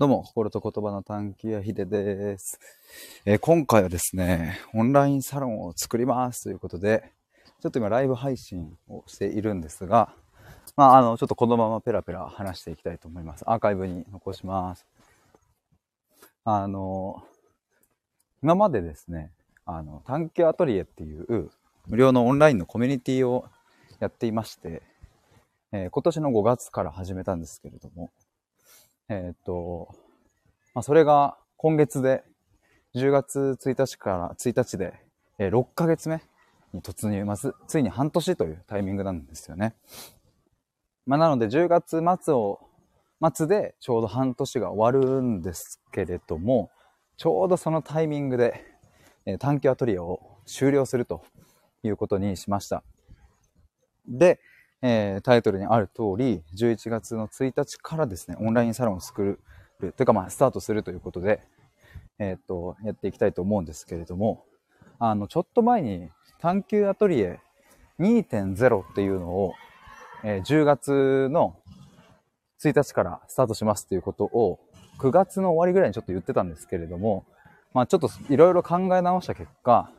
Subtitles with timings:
[0.00, 2.58] どうも、心と言葉の探求やひでです、
[3.26, 7.12] えー、今回はですね、オンラインサロンを作りますということで、
[7.60, 10.14] ちょっと今ライブ配信をしているんですが、
[10.74, 13.44] まあ、あの、ちょっとこのままペラペラ話していきたいと思います。
[13.46, 14.86] アーカイブに残します。
[16.44, 17.22] あの、
[18.42, 19.32] 今までですね、
[19.66, 21.50] あの、探求アトリエっていう
[21.88, 23.44] 無料のオンラインのコミュニティを
[23.98, 24.80] やっていまして、
[25.72, 28.10] えー、今年の5月から始めたんですけれども、
[29.12, 29.88] えっ、と、
[30.72, 32.22] まあ、それが今月で、
[32.94, 34.94] 10月1日から1日で、
[35.38, 36.22] えー、6ヶ月目
[36.72, 37.24] に突入。
[37.24, 39.74] まず、ついに半年というタイミングなんですよね。
[41.06, 42.60] まあ、なので10月末を、
[43.34, 46.70] 末でちょうど半年が終わるんですけれども、
[47.16, 48.64] ちょうどそのタイミングで、
[49.26, 51.24] えー、探求アトリエを終了すると
[51.82, 52.84] いうことにしました。
[54.06, 54.38] で、
[54.82, 59.40] えー、タイトルにある通り、11月の1日からですね、オンラインサロンを作る、
[59.78, 61.40] というかまあ、スタートするということで、
[62.18, 64.44] えー、っと、やっていきたいと思うんですけれども、
[64.98, 67.40] あの、ちょっと前に、探求アトリエ
[67.98, 69.54] 2.0っていうのを、
[70.22, 71.56] えー、10月の
[72.62, 74.60] 1日からスタートしますっていうことを、
[74.98, 77.24] 9月の終わりぐらいにちょっと言ってたんですけれども、
[77.72, 79.90] まあちょっといろいろ考え直した結果、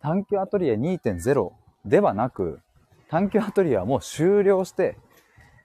[0.00, 1.50] 探求アトリエ2.0
[1.84, 2.60] ではなく、
[3.08, 4.96] 探求アトリエはもう終了して、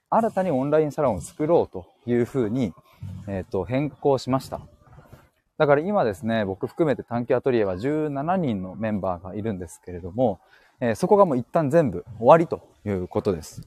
[0.09, 2.73] 新たにオンラインサロンを作ろうというふうに、
[3.27, 4.61] えっ、ー、と、変更しました。
[5.57, 10.39] だから今ですね、僕含めて探求アトリエは17人のメンバーがいるんですけれども、
[10.79, 13.61] えー、そこがもう一旦全部終わりということです。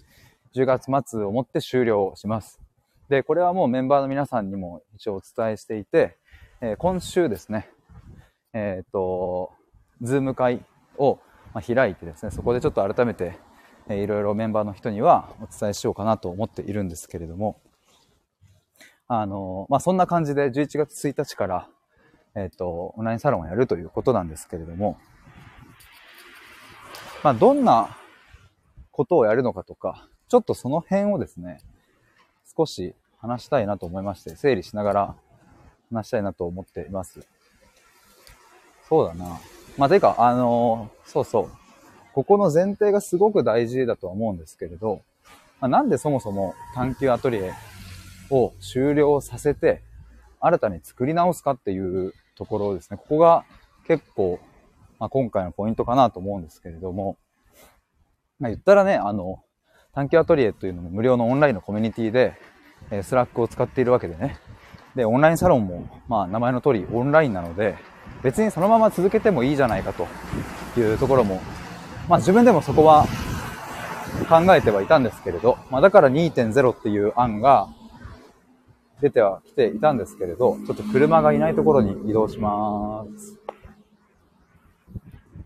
[0.54, 2.60] 10月末をもって終了します。
[3.08, 6.16] で、これはもうメンバーの皆さんにも一応お伝えしていて、
[6.60, 7.68] えー、今週ですね、
[8.52, 9.52] えっ、と、
[10.00, 10.64] ズーム会
[10.96, 11.18] を
[11.54, 13.38] 開いてですね、そこでちょっと改めて
[13.90, 17.60] いろいろメンバーの人にはお伝えしようかなと思っているんですけれども、
[19.06, 21.68] あの、まあ、そんな感じで11月1日から、
[22.34, 24.98] えっ、と、オンラインサロンをやるということなんですけれども、
[27.22, 27.96] まあ、どんな
[28.90, 31.60] ことをやるのかとか、ちょっとその辺をですね、
[32.56, 35.14] 少し話したいなと思いまして、整理しながら
[35.92, 37.26] 話したいなと思っています。
[38.88, 39.38] そうだな。
[39.76, 41.63] まあ、てか、あの、そうそう。
[42.14, 45.02] ここの前提がすごく大事だとは思うんですけれど、
[45.60, 47.52] まあ、なんでそもそも探求アトリエ
[48.30, 49.82] を終了させて、
[50.40, 52.98] 新たに作り直すかっていうところですね。
[52.98, 53.44] ここが
[53.86, 54.38] 結構、
[55.00, 57.16] まあ、今回のポイントかなと思うんですけれども、
[58.38, 59.42] まあ、言ったらね、あの、
[59.92, 62.34] 探求アトリエというのも無料のオンラインのコミュニティで、
[62.90, 64.38] えー、 Slack を使っているわけでね。
[64.94, 67.76] で、オンラインサロンも、まあ、名前の通りオンラインなので、
[68.22, 70.06] 別にそのまま続けてもいいじゃないかと
[70.78, 71.40] いうところも
[72.08, 73.06] まあ自分でもそこは
[74.28, 77.68] 考えてはいたんですけれど、まあだから2.0っていう案が
[79.00, 83.38] 出てはきていたんですけれど、ちょっと車がいないところに移動します。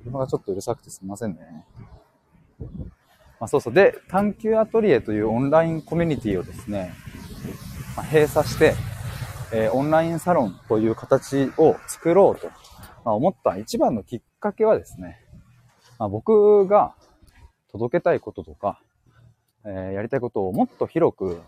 [0.05, 1.65] 車がちょっとうるさくてすみませんね。
[3.41, 3.73] まあそうそう。
[3.73, 6.93] で、探求アトリエというオンラインコミュニティをですね、
[7.97, 8.75] まあ、閉鎖して、
[9.53, 12.49] えー、オンラインサロンという形を作ろうと、
[13.05, 15.21] まあ、思った一番のきっかけはですね、
[15.99, 16.95] まあ、僕が
[17.73, 18.81] 届けたいこととか、
[19.65, 21.41] えー、やりたいことをもっと広く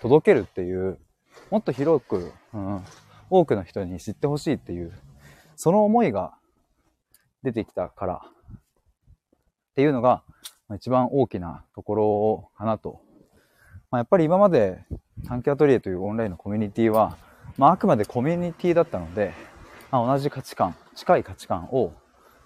[0.00, 0.98] 届けるっていう、
[1.50, 2.84] もっと広く、うん、
[3.30, 4.92] 多くの人に知ってほしいっていう、
[5.56, 6.34] その思いが
[7.42, 8.58] 出てきたからっ
[9.74, 10.22] ていうのが、
[10.68, 13.00] まあ、一番大きなところかなと。
[13.90, 14.84] まあ、やっぱり今まで
[15.26, 17.16] 探求アトリエというオンラインのコミュニティは、
[17.56, 19.32] まあ、あくまでコミュニティだったので、
[19.90, 21.92] まあ、同じ価値観、近い価値観を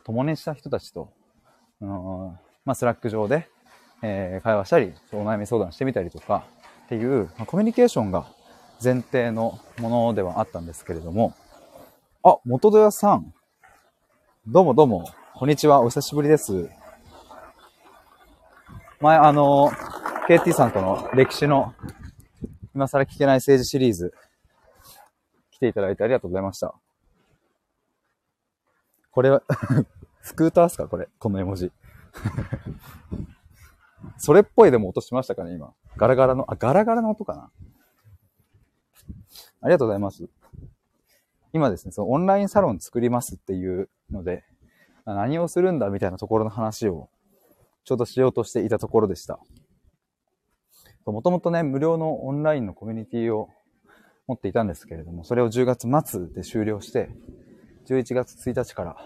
[0.05, 1.13] 共にした人たちと
[1.83, 3.49] あのまあ、 Slack 上で、
[4.03, 6.45] えー、会話したり、お悩み相談してみたりとか
[6.87, 8.27] っていう、まあ、コミュニケーションが
[8.83, 11.35] 前提のものではあったんですけれども、
[12.23, 13.33] あ、元戸屋さん。
[14.47, 15.11] どうもどうも。
[15.35, 15.81] こんにちは。
[15.81, 16.69] お久しぶりです。
[19.01, 19.71] 前、あの、
[20.29, 21.75] KT さんとの歴史の
[22.75, 24.13] 今更聞けない政治シリーズ、
[25.51, 26.75] 来ていただいてありがとうございました。
[29.11, 29.43] これは
[30.23, 31.09] スクーターっすかこれ？
[31.19, 31.73] この絵文字。
[34.19, 35.73] それっぽいでも音しましたかね今。
[35.97, 37.51] ガラガラの、あ、ガラガラの音かな
[39.63, 40.29] ありがとうございます。
[41.53, 44.45] 今ですね、そのオンラインサロン作りますっていうので、
[45.05, 47.09] 何をするんだみたいなところの話を
[47.85, 49.41] ちょうどしようとしていたところでした。
[51.07, 53.49] もともとね、無料のオンラインのコミュニティを
[54.29, 57.11] 持っていたんですけれども、それを10月末で終了して、
[57.87, 58.97] 11月1日から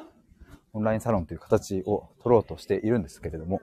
[0.74, 3.62] オンラインサロンという形を取ろうとしているんですけれども。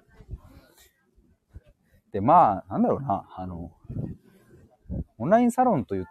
[2.12, 3.72] で、まあ、なんだろうな、あの、
[5.18, 6.08] オンラインサロンという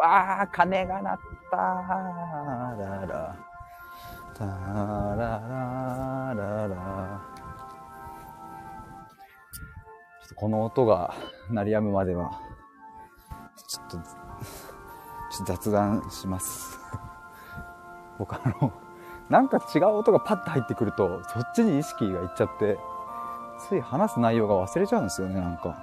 [0.00, 1.18] わあ、鐘が鳴っ
[1.50, 1.64] たら
[3.06, 3.46] ら。
[4.34, 4.54] たら
[5.14, 7.20] ららら。
[10.22, 11.14] ちょっとこの音が
[11.50, 12.40] 鳴り止むまでは、
[13.68, 14.02] ちょっと、ちょ
[15.44, 16.78] っと雑談します。
[18.18, 18.72] 僕あの、
[19.30, 22.78] なんか違う音がパッと入ってくると、そっちに意識がいっちゃって、
[23.68, 25.76] つい話す内容が忘れちゃうんですよね、なんか。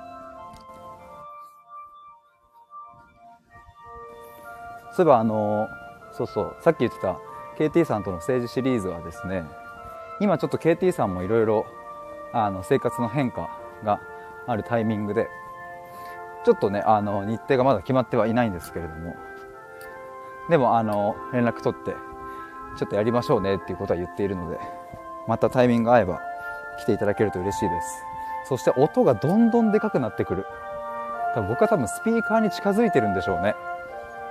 [4.91, 5.67] そういえばあの、
[6.11, 7.17] そうそう、さっき言ってた
[7.57, 9.45] KT さんとの政治シリーズはですね、
[10.19, 11.65] 今ちょっと KT さんもいろいろ、
[12.63, 13.49] 生活の変化
[13.85, 14.01] が
[14.45, 15.29] あるタイミングで、
[16.43, 19.15] ちょっとね、あの、日程がまだ決まってはいないんですけれども、
[20.49, 21.95] でも、あの、連絡取って、
[22.77, 24.59] ちょっとやりましょうねっていうことは言っているので、
[25.27, 26.21] またタイミング合えば
[26.79, 28.03] 来ていただけると嬉しいです。
[28.47, 30.45] そして音がどんどんでかくなってくる。
[31.35, 33.55] 多分僕は多分スピーカーに近づいてるんでしょうね。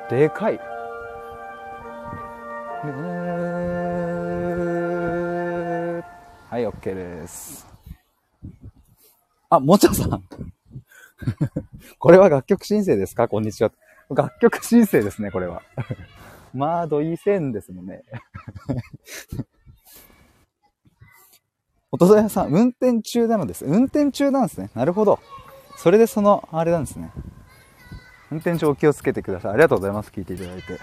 [0.08, 0.58] でかい。
[6.48, 7.66] はい、OK です。
[9.50, 10.22] あ、もちゃさん。
[11.98, 13.26] これは楽曲申請ですか？
[13.28, 13.70] こんにちは。
[14.10, 15.62] 楽曲申請ですね、これは。
[16.56, 18.02] まあ、土井線ですもんね。
[21.92, 23.64] 音戸屋さん、運転中なのです。
[23.64, 24.70] 運転中なんですね。
[24.74, 25.20] なるほど。
[25.76, 27.12] それでその、あれなんですね。
[28.30, 29.52] 運転中お気をつけてください。
[29.52, 30.10] ありがとうございます。
[30.10, 30.78] 聞いていただいて。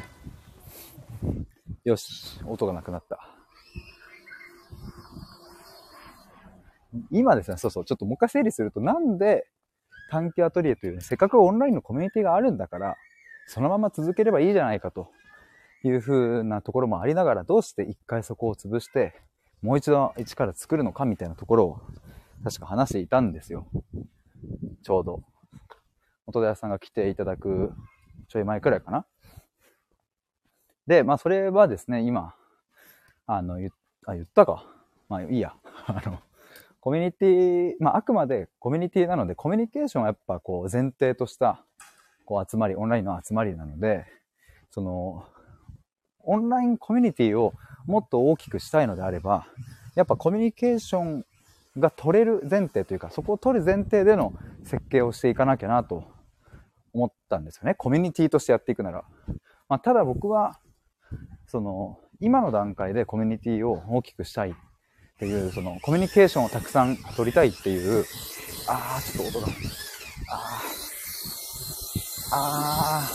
[1.83, 2.39] よし。
[2.45, 3.19] 音がなくなった。
[7.09, 7.85] 今ですね、そうそう。
[7.85, 9.47] ちょっともう一回整理すると、なんで
[10.11, 12.95] 短期アトリエという、ね、せっかくオンラインのコミュニティがあるんだから、
[13.47, 15.09] そのまま続ければいいじゃないかと
[15.87, 19.13] いうふうなところもありながら、どうして一回そこを潰して、
[19.61, 21.81] もう一度一から作るのかみたいなところを、
[22.43, 23.67] 確か話していたんですよ。
[24.83, 25.23] ちょうど。
[26.25, 27.73] 元田屋さんが来ていただく
[28.27, 29.05] ちょい前くらいかな。
[30.87, 32.33] で、まあそれはですね、今、
[33.25, 33.69] あの、言
[34.05, 34.65] あ言ったか。
[35.07, 35.55] まあいいや。
[35.87, 36.19] あの、
[36.81, 41.63] コミュニティ、まああくまでコミュニティなので、コミュニケーションはやっぱこう前提とした、
[42.25, 44.05] こう集まり、オンラインの集まりなので、
[44.71, 45.25] その、
[46.23, 47.53] オンラインコミュニティを
[47.85, 49.45] もっと大きくしたいのであれば、
[49.95, 51.25] やっぱコミュニケーション
[51.77, 54.33] が取れる前提というか、そこを取る前提での
[54.63, 56.05] 設計をしていかなきゃなと
[56.93, 57.75] 思ったんですよね。
[57.75, 59.03] コミュニティとしてやっていくなら。
[59.67, 60.59] まあ、ただ僕は、
[61.47, 64.53] その、今の段階でコミュニティを大きくしたいっ
[65.19, 68.05] ていう、その、コミュニケーションをたくさん取りたいっていう、
[68.67, 69.51] あー、ちょっと音が。
[70.31, 70.73] あー。
[72.31, 73.13] あー。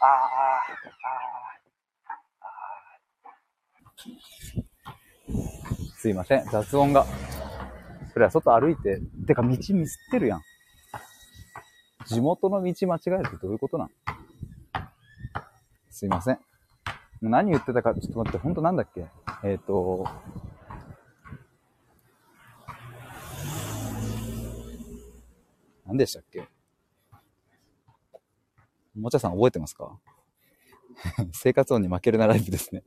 [0.00, 0.75] あー。
[5.96, 7.06] すいません、雑音が。
[8.12, 9.72] それは外歩いて、てか道ミス
[10.08, 10.42] ってるやん。
[12.06, 13.90] 地元の道間違えるってどういうことなん？
[15.90, 16.38] すいません。
[17.20, 19.06] 何言ってたか、ちょっと待って、ほんとなんだっけ？
[19.42, 20.06] えっ、ー、と、
[25.86, 26.46] 何でしたっけ？
[28.96, 29.98] おもちゃさん覚えてますか？
[31.32, 32.82] 生活音に負けるなライブですね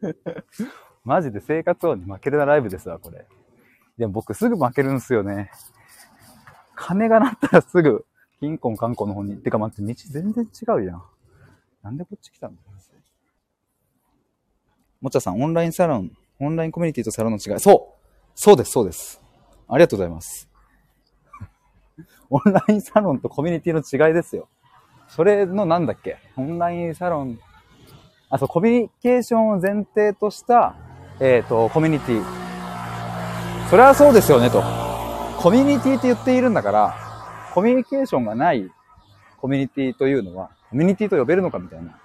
[1.04, 3.26] マジで生活音に負けるなライブですわ、これ。
[3.96, 5.50] でも僕すぐ負けるんすよね。
[6.74, 8.04] 金が鳴ったらすぐ、
[8.40, 9.36] 金婚観光の方に。
[9.38, 11.02] てか待って、道全然違うやん。
[11.82, 12.54] なんでこっち来たの
[15.00, 17.60] もちゃさん、オンラインサロン、オンラインコミュニティとサロンの違い。
[17.60, 19.20] そうそうです、そうです。
[19.68, 20.48] ありがとうございます。
[22.30, 24.48] オンラインサロンとコミュニティの違いですよ。
[25.08, 26.18] それのなんだっけ？
[26.36, 27.38] オンラインサロン、
[28.30, 30.74] あ、そう、コミュニケーションを前提とした、
[31.18, 32.22] えっ、ー、と、コミュニティ。
[33.70, 34.62] それはそうですよね、と。
[35.38, 36.96] コミュニティって言っているんだから、
[37.54, 38.70] コミュニケーションがない
[39.40, 41.98] コミュニティというのは、コミュニティと呼べるのかみたいな。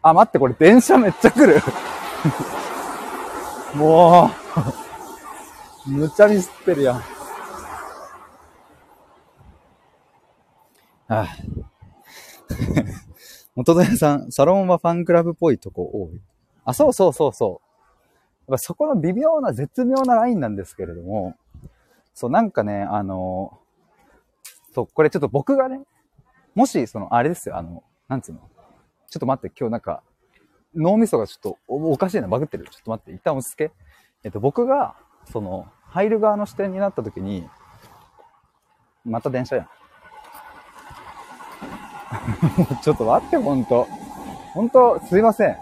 [0.00, 1.60] あ、待って、これ電車めっちゃ来る。
[3.76, 4.30] も
[5.86, 7.02] う、 むちゃミスってるやん。
[11.08, 11.28] ああ。
[13.56, 16.20] 元戸屋さん、サロンはファンクラブっぽいとこ多い。
[16.64, 17.60] あ、そうそうそうそ
[18.46, 18.52] う。
[18.52, 21.34] やっぱそこの微妙な、絶妙なラインなんですけれども、
[22.14, 23.58] そう、なんかね、あの、
[24.74, 25.82] そう、これちょっと僕がね、
[26.54, 28.40] もし、その、あれですよ、あの、なんつうの。
[29.08, 30.02] ちょっと待って、今日なんか、
[30.74, 32.64] 脳みそがちょっとおかしいな、バグってる。
[32.64, 33.72] ちょっと待って、一旦落ち着け。
[34.24, 34.94] えっと、僕が、
[35.32, 37.48] その、入る側の視点になった時に、
[39.04, 39.68] また電車やん。
[42.82, 43.86] ちょっと待って、ほんと。
[44.54, 45.56] ほんと、すいません。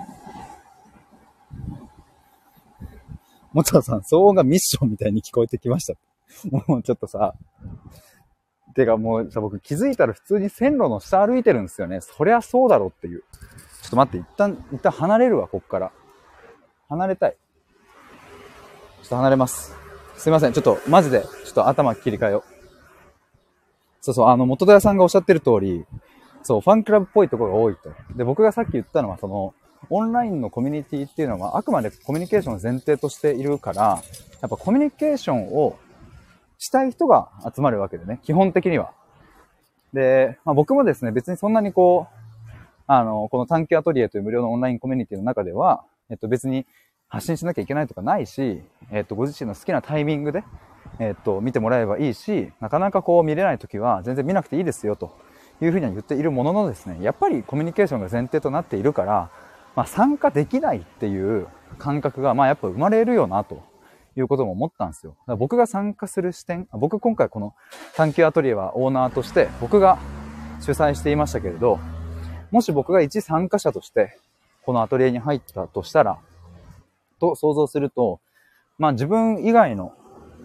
[3.53, 5.95] もちろさん、騒音がミッションみたいに聞こえてきました。
[6.69, 7.35] もうちょっとさ、
[8.75, 12.01] てかもうさ、僕気づいたら普通に線路の下歩いてるんですよね。
[12.03, 13.25] そりゃそうだろうっていう。
[13.83, 15.93] ちょっと待って、一旦、一旦離れるわ、こっから。
[16.89, 17.37] 離れたい。
[19.03, 19.75] ちょっと離れます。
[20.17, 20.53] すいません。
[20.53, 22.57] ちょっと、マジで、ちょっと頭切り替えよう。
[24.03, 25.87] そうそう、あの、元田屋さんがおっしゃってる通り、
[26.47, 27.91] そう、ファンクラブっぽいところが多いと。
[28.15, 29.53] で、僕がさっき言ったのは、その、
[29.91, 33.83] オンラインのコミュニティっていうのは、あくまでコミュニケーションを前提としているから、
[34.41, 35.77] やっぱコミュニケーションを
[36.59, 38.93] したい人が集まるわけでね、基本的には。
[39.93, 42.17] で、まあ、僕もですね、別にそんなにこう、
[42.87, 46.67] あの、この探求アトリエという無料のオンラインコミュニティの中では、えっと別に
[47.09, 48.63] 発信しなきゃいけないとかないし、
[48.93, 50.45] えっとご自身の好きなタイミングで、
[51.01, 55.17] えっと見てもらえばいいし、なかなかこう見れない時は全然見なくていいですよと
[55.61, 59.31] いうふうには言っているもののですね、やっぱりコミュニケーションが前提となっているから、
[59.75, 61.47] まあ参加できないっていう
[61.79, 63.63] 感覚が、まあやっぱ生まれるよなと
[64.17, 65.13] いうことも思ったんですよ。
[65.13, 67.55] だから僕が参加する視点、僕今回この
[67.95, 69.99] 探求アトリエはオーナーとして僕が
[70.61, 71.79] 主催していましたけれど、
[72.51, 74.19] もし僕が一参加者として
[74.65, 76.19] このアトリエに入ったとしたら、
[77.19, 78.21] と想像すると、
[78.79, 79.93] まあ自分以外の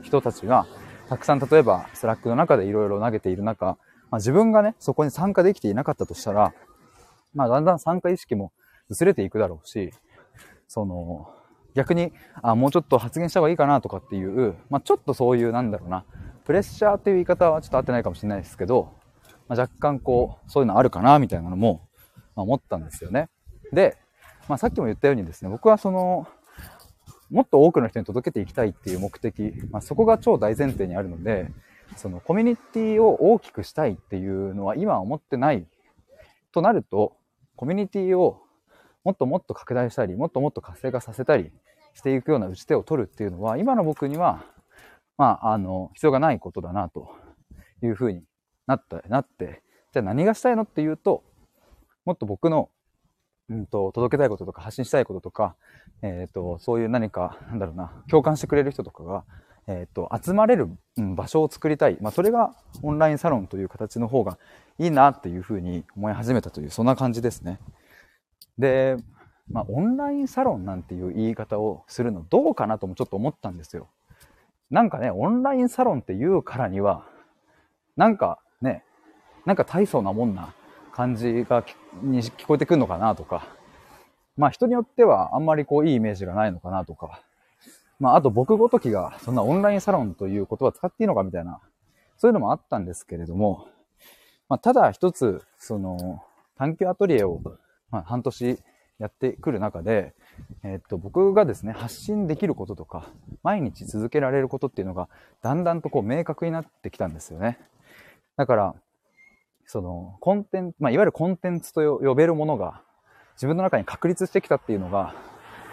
[0.02, 0.66] 人たちが
[1.10, 3.78] たくさん例えば Slack の中でいろいろ投げている中、
[4.12, 6.54] まあ自分がね、そこに参加できていなかったとしたら、
[7.34, 8.52] まあだんだん参加意識も
[8.90, 9.92] 薄れていくだろうし、
[10.68, 11.34] その、
[11.74, 16.06] 逆に、あ、もうちょっと発言した方がいいかなとかっていう、まあ、ちょっとそういう、なんだろうな、
[16.46, 18.94] プレッシャーっていう言い方はちょっと合ってないかもしれないですけど、
[19.48, 21.88] まあ、若干こう、そういうのあるかな、みたいなのも、
[22.36, 23.30] まあ、思ったんですよね。
[23.72, 23.98] で、
[24.50, 26.28] まあ、さっきも言ったようにですね、僕はその、
[27.30, 31.50] もっと多くの人に届けていきたいっていう目的、まあ、そこが超大前提にあるので、
[31.96, 35.66] そのコミュニティを大きくしたいっていうのは今は思ってない
[36.52, 37.16] となると、
[37.56, 38.42] コミュニティを
[39.04, 41.52] もっともっと拡大したり、もっともっと活性化させたり
[41.94, 44.46] していくような打ち手を取るっていうのは、今の僕には、
[45.18, 47.10] まあ、あの、必要がないことだな、と
[47.84, 48.24] いうふうに
[48.68, 51.24] なった、なって、じゃあ何がしたいのっていうと、
[52.06, 52.70] もっと僕の、
[53.50, 55.56] うんと、届けたいこととか発信したいこととか、
[56.02, 59.26] えっ、ー、と、そういう何か、なんだろうな、共感してくれる人とかが、
[59.68, 61.98] えっ、ー、と、集まれる、場所を作りたい。
[62.02, 64.38] まあ、それがオンラインサロンという形の方が
[64.78, 67.60] いいなっていうふうに思い始めたという、そんな感じですね。
[68.58, 68.98] で、
[69.50, 73.88] まあ、オンラインサロンなんていう言い方をするのどうかなともちょっと思ったんですよ。
[74.70, 77.06] なんかね、オンラインサロンって言うからには、
[77.98, 78.84] なんかね、
[79.46, 80.54] なんか大層なもんな
[80.94, 81.66] 感じが
[82.02, 83.48] に聞こえてくるのかなとか、
[84.38, 87.22] まあ人によってはあんまりこういいイメージがないのかなとか、
[88.02, 91.62] まああと僕ごときがそんなオンラインサロンという言葉使っていいのかみたいな、
[92.18, 93.68] そういうのもあったんですけれども、
[94.50, 96.22] まあただ一つ、その
[96.58, 97.40] 探求アトリエを
[97.92, 98.60] まあ、半年
[99.00, 100.14] やってくる中で、
[100.64, 103.10] えっと、僕がですね、発信できることとか、
[103.44, 105.10] 毎日続けられることっていうのが、
[105.42, 107.60] だんだんとこう明確になってきたんですよね。
[108.38, 108.76] だから、
[109.66, 112.82] その、コンテンツ、まあ、いわゆるコンテンツと呼べるものが、
[113.34, 115.14] 自分の中に確立してきたっていうのが、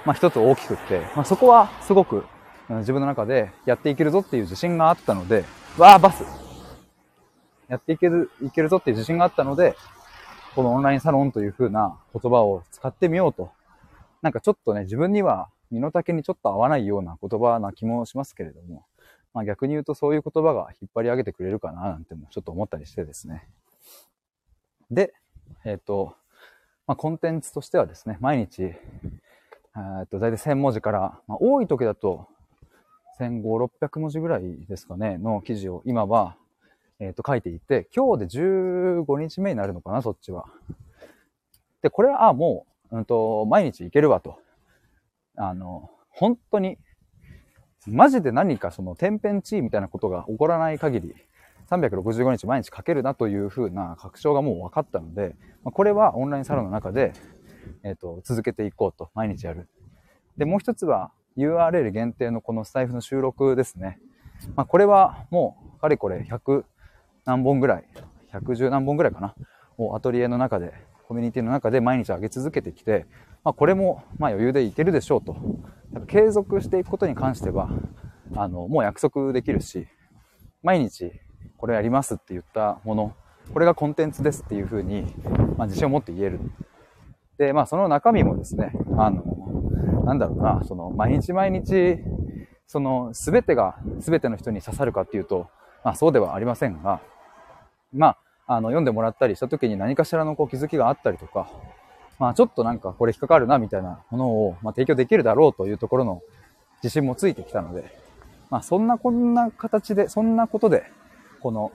[0.09, 2.25] まあ、一つ大きくって、まあ、そこはすごく、
[2.71, 5.45] 自分の中でやっていけるぞっていう自信があったので、
[5.77, 6.25] わあ、バス
[7.69, 9.77] やっていける、いけるぞっていう自信があったので、
[10.55, 13.51] このオンラインサロンという風な言葉を使ってみようと。
[14.23, 18.87] なんかちょっとね、自分には身の丈にちょっと合わないような言葉な気もしますけれども、
[19.35, 23.47] まあ逆に言うとそういう言葉が引っ張り上げてくれるかななんてもちょっと思ったりしてですね。
[24.91, 25.13] で、
[25.67, 26.15] えっ、ー、と、
[26.87, 28.73] まあコンテンツとしてはですね、毎日、
[30.01, 32.29] えっと、大体1000文字から、まあ多い時だと
[33.21, 36.37] 1500、600文字ぐらいですかね、の記事を今は
[37.01, 40.47] えっ、と、書いていて、今日で15日目になるのかな、そっちは。
[41.81, 44.41] で、これは、あ、もう、うんと、毎日行けるわと。
[45.37, 46.77] あの、本当に、
[47.87, 51.15] マジで何かその天変地異みたいなことが起こらない限り、
[51.71, 57.13] 365日毎日書けるなというふうな確証がもう分かったので、これはオンラインサロンの中で、
[57.83, 59.69] えっ、ー、と、続けていこうと、毎日やる。
[60.37, 63.99] で、もう一つは URL 限定のこのスタイフの収録ですね。
[64.57, 66.65] まあ、これはもう、かれこれ100、
[67.25, 67.85] 何本ぐらい、
[68.33, 69.35] 110何本ぐらいかな、
[69.77, 70.73] をアトリエの中で、
[71.07, 73.07] コミュニティの中で毎日上げ続けてきて、
[73.45, 75.37] まあ、これもま余裕でいけるでしょうと。
[76.07, 77.71] 継続していくことに関しては、
[78.37, 79.89] あの、もう約束できるし、
[80.63, 81.13] 毎日
[81.57, 83.17] これやりますって言ったもの、
[83.53, 85.15] これがコンテンツですっていうふうに、
[85.57, 86.41] まあ、自信を持って言える。
[87.39, 89.23] で、まあその中身もですね、あの、
[90.05, 91.99] なんだろうな、その毎日毎日、
[92.67, 95.49] その全てが全ての人に刺さるかっていうと、
[95.85, 97.01] まあそうではありませんが、
[97.93, 98.17] ま
[98.47, 101.51] あ、あの、読んでもらったりした時に何かしらのこう気づきがあったりとか、
[102.19, 106.23] まあちょっとなんかこれ引っかかるなみたいなものを、まあ、提供できるだろうというところの
[106.83, 107.85] 自信もついてきたので、
[108.51, 110.91] まあそんなこんな形で、そんなことで、
[111.41, 111.71] この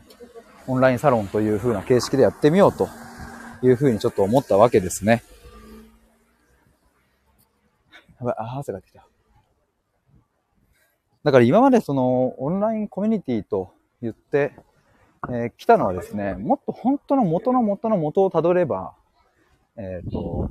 [0.67, 2.89] オンラインサロンという風な形式でやってみようと
[3.62, 5.24] いう風にちょっと思ったわけですね。
[8.24, 9.06] やばい、あ、汗が出てきた。
[11.24, 14.53] だから今までそのオンラインコミュニティと言って、
[15.30, 18.94] えー、来たのはですね、もっと本当の元の元の元をたどれば、
[19.77, 20.50] えっ、ー、と、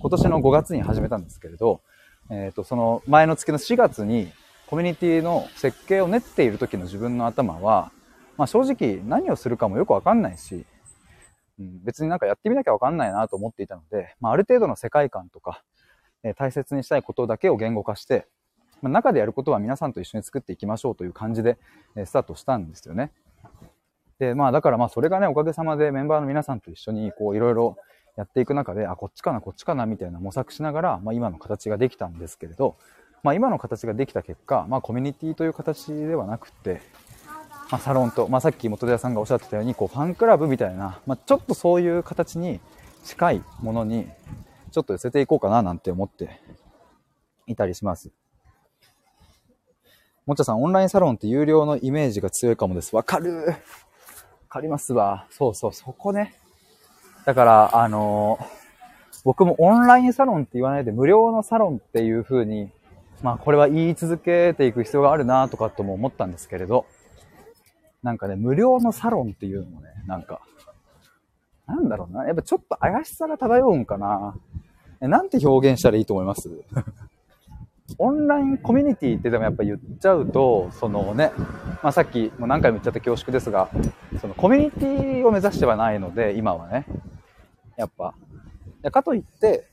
[0.00, 1.82] 今年の5月に始めたんですけれど、
[2.30, 4.32] えっ、ー、と、その前の月の4月に
[4.66, 7.92] コミュニティの設計を練っている時の自分の頭は、
[8.38, 10.64] まあ正直何をするかもよくわかんないし、
[11.58, 15.62] うん、別になんかやってみなきゃわかんないなと思っていたので、まあある程度の世界観とか、
[16.24, 18.26] えー、大切にしたいことだけを言語化して、
[18.82, 21.58] まあ、中でやることは皆さんと一緒に作っていきましょうという感じで、
[21.96, 23.12] えスタートしたんですよね。
[24.18, 27.76] で、まあだからまあそれがね、おかげさまでメンバーの皆さんと一緒にこういろいろ
[28.16, 32.76] やっていく中で、あ、こっちかな、こっちかな、みたいな模索しながら、まあ今の形ができたんですけれど、
[33.22, 36.80] まあ今の形ができた結果、まあコミュニティという形ではなくて、
[37.70, 42.60] まあサロンと、まあさっき元田さんがおっしゃってたように、こうファンクラブみたいな、まあちょっとそういう形に
[43.02, 44.06] 近いものに、
[44.74, 46.40] ちょっと寄せていこうかななんて思って
[47.46, 48.10] いたりします。
[50.26, 52.96] もっちゃさん、オンラインサロンって有料のイメージが強いかもです。
[52.96, 53.54] わかるわ
[54.48, 55.28] かりますわ。
[55.30, 56.34] そうそう、そこね。
[57.24, 62.72] だから、あのー、僕もオンラインサロンって言わないで無料のサロンっていう風に、
[63.22, 66.86] まあこれは言い続けていく必要があるなとかとも思ったんですけれど、
[68.02, 70.40] なんかね、無料のサロンっていうのもね、なんか、
[71.66, 72.26] なんだろうな。
[72.26, 74.34] やっぱちょっと怪しさが漂うんかな。
[75.00, 76.50] なんて表現したらいいと思います？
[77.98, 81.32] オンラインコミュニティってでもやっぱ言っちゃうと、そのね、
[81.82, 83.68] まあ、さっきも何回も言っちゃった恐縮ですが、
[84.20, 86.86] そのコミュニティを目指してはないので、今はね、
[87.76, 88.14] やっぱ。
[88.90, 89.68] かといって、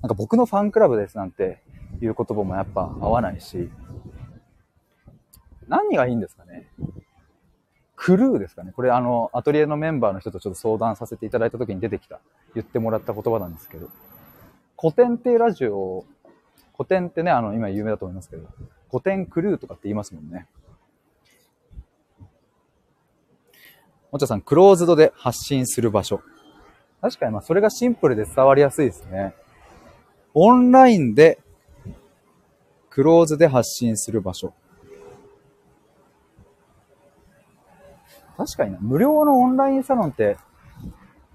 [0.00, 1.60] なんか僕のファンクラブですなんて
[2.00, 3.70] いう言葉もやっぱ合わないし、
[5.68, 6.66] 何がいいんですかね？
[7.96, 8.72] クルーですかね？
[8.72, 12.20] これあの、アトリエのメンバーの人とちょっと相談させていただいた時に出てきた、
[12.54, 13.88] 言ってもらった言葉なんですけど、
[14.84, 16.06] 古典っていうラジオを、
[16.76, 18.46] 古典ってね、あの、今有名だと思いますけど、
[18.90, 20.46] 古典クルーとかって言いますもんね。
[24.12, 26.20] もちゃさん、クローズドで発信する場所。
[27.00, 29.34] 確かにまあそれがシンプルで伝わりやすいですね。
[30.34, 31.38] オンラインで
[32.90, 34.52] クローズで発信する場所。
[38.36, 40.36] 確かにな、無料のオンラインサロンって、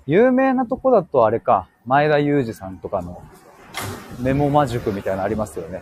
[0.06, 3.24] 有名なとこだとあれか、前田裕二さんとかの
[4.20, 5.82] メモマ塾みたいなのありますよね。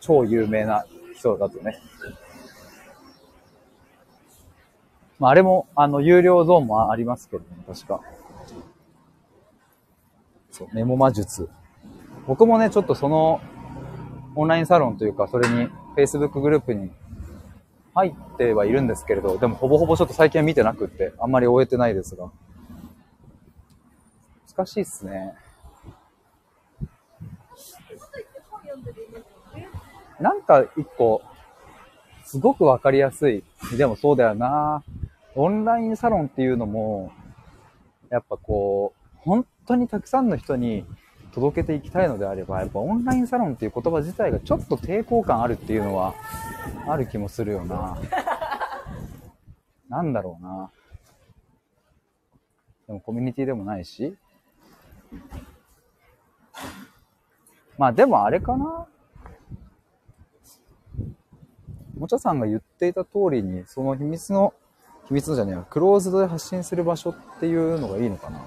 [0.00, 1.78] 超有名な人だとね。
[5.20, 8.00] まあ、あれも、あの、有料ゾーンもありますけどね、確か。
[10.50, 11.48] そう、メモ魔術。
[12.26, 13.40] 僕もね、ちょっとその、
[14.34, 16.90] オンラインサロンというか、それに、Facebook グループに
[17.94, 22.28] 入ってはいるんですけれど、でもほぼほぼちょっと最近は見てなくって、あんまり終えてないですが。
[24.56, 25.34] 難しいっすね。
[30.18, 31.22] なんか一個、
[32.24, 33.44] すごくわかりやすい。
[33.76, 34.82] でもそうだよな。
[35.34, 37.12] オンラインサロンっていうのも、
[38.08, 40.86] やっぱこう、本当にたくさんの人に
[41.34, 46.14] 届けていきたいのであれば、やっぱオンラインサロンっていう言葉自体がちょっと抵抗感あるっていうのは
[46.88, 47.98] ある気もするよな。
[49.90, 50.70] なんだろうな。
[52.86, 54.16] でもコミュニティでもないし。
[57.78, 58.86] まあでもあれかな。
[61.96, 64.52] もちゃさんが言っていた通りに、その秘密の、
[65.06, 68.46] 秘密のじゃねえや、クローズドで発信する場所っていうのがいいのかな。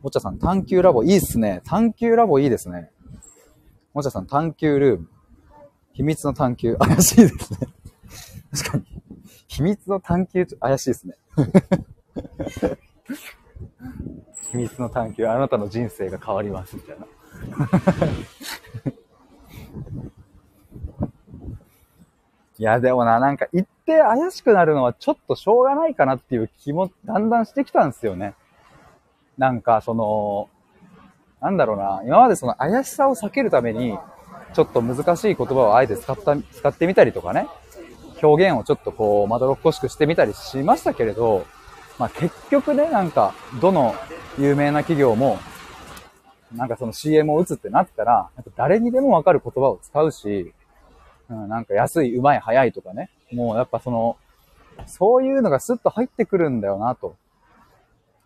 [0.00, 1.60] もちゃさん、探求ラボ、いいっすね。
[1.64, 2.90] 探求ラボいいですね。
[3.92, 5.08] もちゃさん、探求ルーム。
[5.92, 7.58] 秘密の探求、怪しいですね。
[8.52, 8.84] 確かに。
[9.48, 11.14] 秘密の探求、怪しいですね。
[14.50, 17.06] 秘密の探求、あなたの人生が変わります、みたいな。
[22.58, 28.34] いや、でもな、なんか言って怪しくなるのはちょっとしょうがないかなっていう気もだんだんしてきたんですよね。
[29.38, 30.48] なんか、その、
[31.40, 33.98] なんだろうな、今までその怪しさを避けるために、
[34.54, 37.48] ちょっと難しい言葉をあえて使った、使ってみたりとかね、
[38.22, 41.46] 表現をちょっとこう、まどろっこしくしてみたりしましたけれど、
[42.02, 43.94] まあ結局ね、なんか、どの
[44.36, 45.38] 有名な企業も、
[46.52, 50.52] なんかその CM を打つってなったら、なんか誰にでもわかる言葉を使うし、
[51.28, 54.16] うん、なんか安い、うまい、早いとかね、もうやっぱその、
[54.84, 57.14] そういうのがスッと入ってくるんだよなと。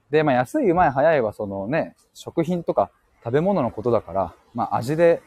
[0.09, 2.91] で、まあ安い、うまい、早いはそのね、食品とか
[3.23, 5.21] 食べ物のことだから、まあ味で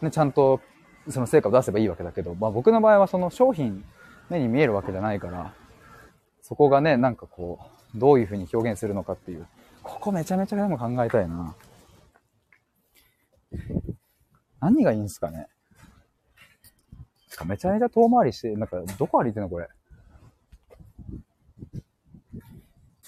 [0.00, 0.60] ね、ちゃんと
[1.08, 3.84] その成果を出せばいいわけだけど、まあ僕の場合はその商品
[4.28, 5.54] 目に見えるわけじゃないから、
[6.42, 7.58] そこがね、なんかこ
[7.94, 9.46] う、どういうふうに表現するのかっていう。
[9.82, 11.54] ここめちゃめちゃでも考えたいな。
[14.60, 15.48] 何がいいんすかね。
[17.46, 19.68] めちゃめちゃ遠回りして、なんか、どこ歩いてんのこれ。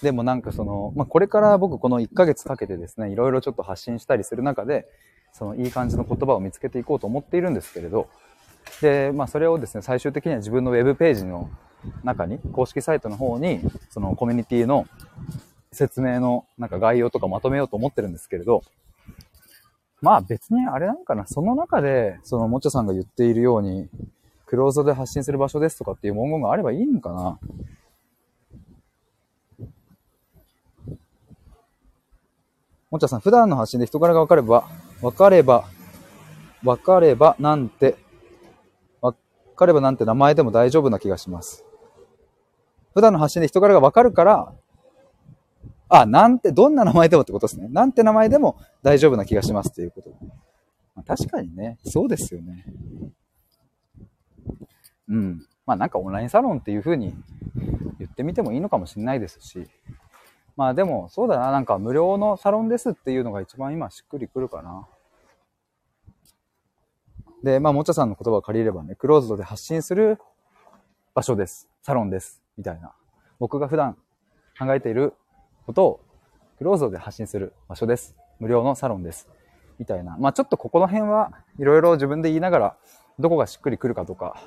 [0.03, 4.87] でもなんかその、まあ、これから僕この1ヶ月かけてですね、いろいろちょっと発信したりする中で、
[5.33, 8.09] そのいい感じの言葉を見つけていこうと思っているんですけれど、
[8.83, 11.49] で、まあそれをですね、最終的には自分のウェブページの
[12.03, 14.87] 中に、公式サイトの方に、そのコミュニティの
[15.73, 18.63] 説明のなんか概要とかまとめようと思ってるんですけれど、
[20.01, 23.89] まあ別にあれなんかな、その中で、そのもちょさんが言っているように、
[24.47, 27.39] クローズで発信する場所ですとかっていう文言があればいいのかな。
[32.91, 34.69] もちゃさん、普段の発信で人柄が分かれば、
[35.01, 35.65] 分かれば、
[36.63, 37.97] 分かればなんて、
[39.01, 39.17] 分
[39.57, 41.65] かればなんて名前でも大丈夫な気がします。
[42.95, 44.53] 普段の発信で人柄が分かるから、
[45.89, 47.69] あ、なんて、どんな名前でもってことですね。
[47.69, 50.11] なんて名前でも大丈夫な気がしますっていうこと。
[50.95, 52.65] まあ、確かにね、そうですよね。
[55.09, 55.47] うん。
[55.67, 57.15] まあなんかオンラインサロンっていう風に
[57.99, 59.67] 言ってみてもいいのかもしれないですし、
[60.57, 64.87] まあでも、そうだな、なんか無料のサロンですっていうのが一番今しっくりくるかな。
[67.43, 70.19] で、まあ、もちゃさんの言葉を借りればね、クローズドで発信する
[71.15, 71.69] 場所です。
[71.83, 72.44] サロンです。
[72.57, 72.93] みたいな。
[73.39, 73.97] 僕が普段
[74.59, 75.15] 考えている
[75.67, 76.01] ことを
[76.59, 78.17] クローズドで発信する場所です。
[78.39, 79.29] 無料のサロンです。
[79.79, 80.17] みたいな。
[80.19, 82.77] まあ、ちょっとここの辺はいろいろ自分で言いながら、
[83.19, 84.41] どこがしっくりくるかとか、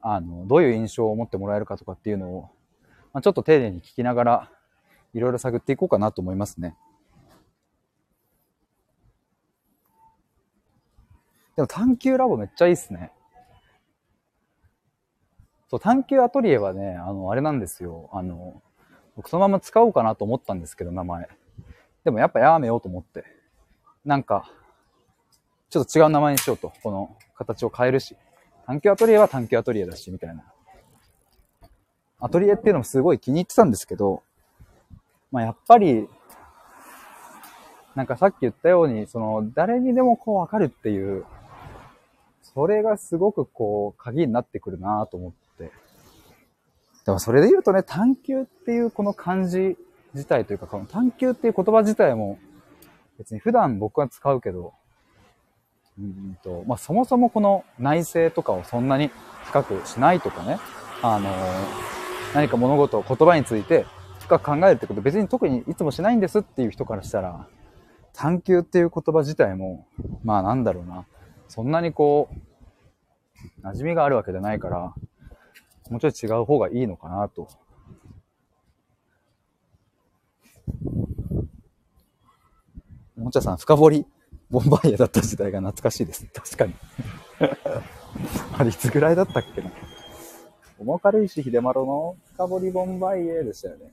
[0.00, 2.50] あの、どういう印象を持ってもらえるかとかっていうのを、
[3.12, 4.50] まあ、ちょっと丁寧に聞きながら、
[5.12, 6.76] いろいろ探っていこうかなと思いますね。
[11.56, 13.12] でも探求ラボめっちゃいいっすね。
[15.74, 18.08] そう、探求アトリエはね、あの、あれなんですよ。
[18.12, 18.62] あの、
[19.16, 21.28] 僕そのまま使おうかなと思ったんですけど、名前。
[22.04, 23.24] でもやっぱやめようと思って。
[24.04, 24.48] なんか、
[25.70, 26.72] ちょっと違う名前にしようと。
[26.80, 28.14] この形を変えるし。
[28.66, 30.44] 探求アトリエは探求アトリエだし、みたいな。
[32.20, 34.22] アトリエっていうのもすごい気に入ってたんですけど、
[35.32, 36.08] まあ、やっぱり、
[37.96, 41.24] なんかさっき言ったように、その、誰にでもこうわかるっていう、
[42.42, 45.32] それがすごくこう、鍵になってくるなと思っ
[47.04, 47.06] て。
[47.06, 49.76] でもそれで言うとね、探求っていうこの漢字
[50.14, 52.38] 自体というか、この探求っていう言葉自体も、
[53.18, 54.72] 別に普段僕は使うけど、
[55.98, 59.10] うんと、まあ、そもそもこの内政とかをそんなに
[59.44, 60.58] 深くしないとかね、
[61.02, 61.30] あの
[62.34, 63.86] 何か物事を、言葉について
[64.20, 67.46] 深く考えるってこと別に特にいつもしないんですっていう人からしたら、
[68.12, 69.86] 探求っていう言葉自体も、
[70.24, 71.06] まあなんだろうな、
[71.48, 72.28] そんなにこ
[73.62, 74.94] う、馴染みがあるわけじゃないから、
[75.90, 77.48] もうちょい違う方がいいのかなと。
[83.16, 84.06] もちゃさん、深掘り
[84.50, 86.26] ボンバイエだった時代が懐かしいです。
[86.32, 86.74] 確かに。
[88.56, 89.70] あれ、いつぐらいだったっけな。
[90.78, 93.90] 重軽石秀丸の深掘りボンバイエでしたよね。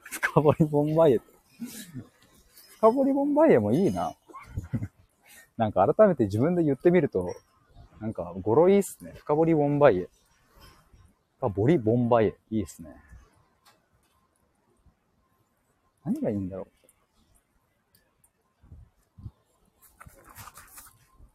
[0.00, 1.20] 深掘りボンバイエ。
[2.78, 4.14] 深掘りボンバイエもいいな。
[5.56, 7.34] なんか改めて自分で言ってみると、
[8.00, 9.12] なんか語呂いいっすね。
[9.16, 10.08] 深掘りボンバイエ。
[11.38, 12.34] 深掘りボンバイエ。
[12.50, 12.94] いいっすね。
[16.04, 16.76] 何がいいんだろう。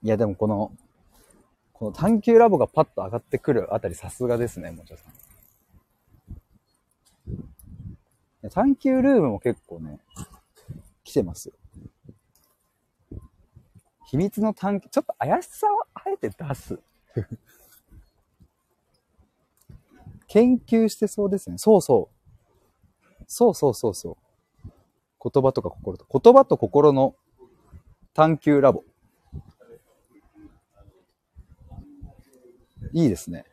[0.04, 0.71] いや、でもこの、
[1.74, 5.10] この探求ラボがパッと上がってくるあたりさすがですね、もちろさ
[8.47, 8.50] ん。
[8.50, 10.00] 探求ルームも結構ね、
[11.04, 11.54] 来てますよ。
[14.12, 16.78] 秘密の探求、ちょっと怪しさをあえて出す。
[20.28, 21.58] 研究してそうですね。
[21.58, 23.24] そうそう。
[23.26, 24.17] そうそうそうそ
[24.65, 24.69] う。
[25.24, 27.15] 言葉とか心と、言葉と心の
[28.13, 28.84] 探求ラボ。
[32.91, 33.45] いいですね。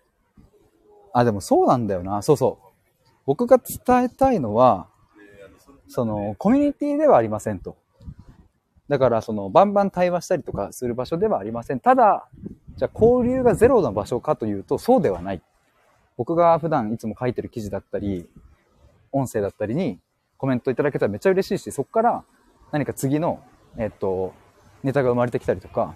[1.13, 2.21] あ、でもそうなんだよな。
[2.23, 2.67] そうそう。
[3.27, 4.89] 僕が伝えたいのは、
[5.87, 7.77] その、コミュニティではありませんと。
[8.89, 11.81] だから、その、バンバン対話したりとかする場所ではありません。
[11.81, 12.29] ただ、
[12.77, 15.43] じゃあ交流がゼロの場所かというと、そうではない。
[16.17, 18.29] 僕が普段いつも書いてる記事だったり、
[19.13, 20.01] 音声だったりに
[20.37, 22.25] コメントいただけたらめっちゃ嬉しいし、そこから
[22.73, 23.43] 何か次の、
[23.77, 24.33] えっと、
[24.83, 25.95] ネタが生まれてきたりとか、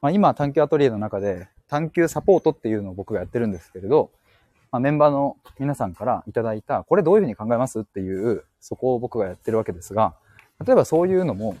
[0.00, 4.10] まあ、今、探求アトリエの中で、探求サポートっていうのを僕がやってるんですけれど、
[4.72, 10.14] まあ、メンバーの皆さんからいただいた、これどういうふうに考えますっていう、そこを僕がやってるわけですが、
[10.64, 11.56] 例えばそういうのも、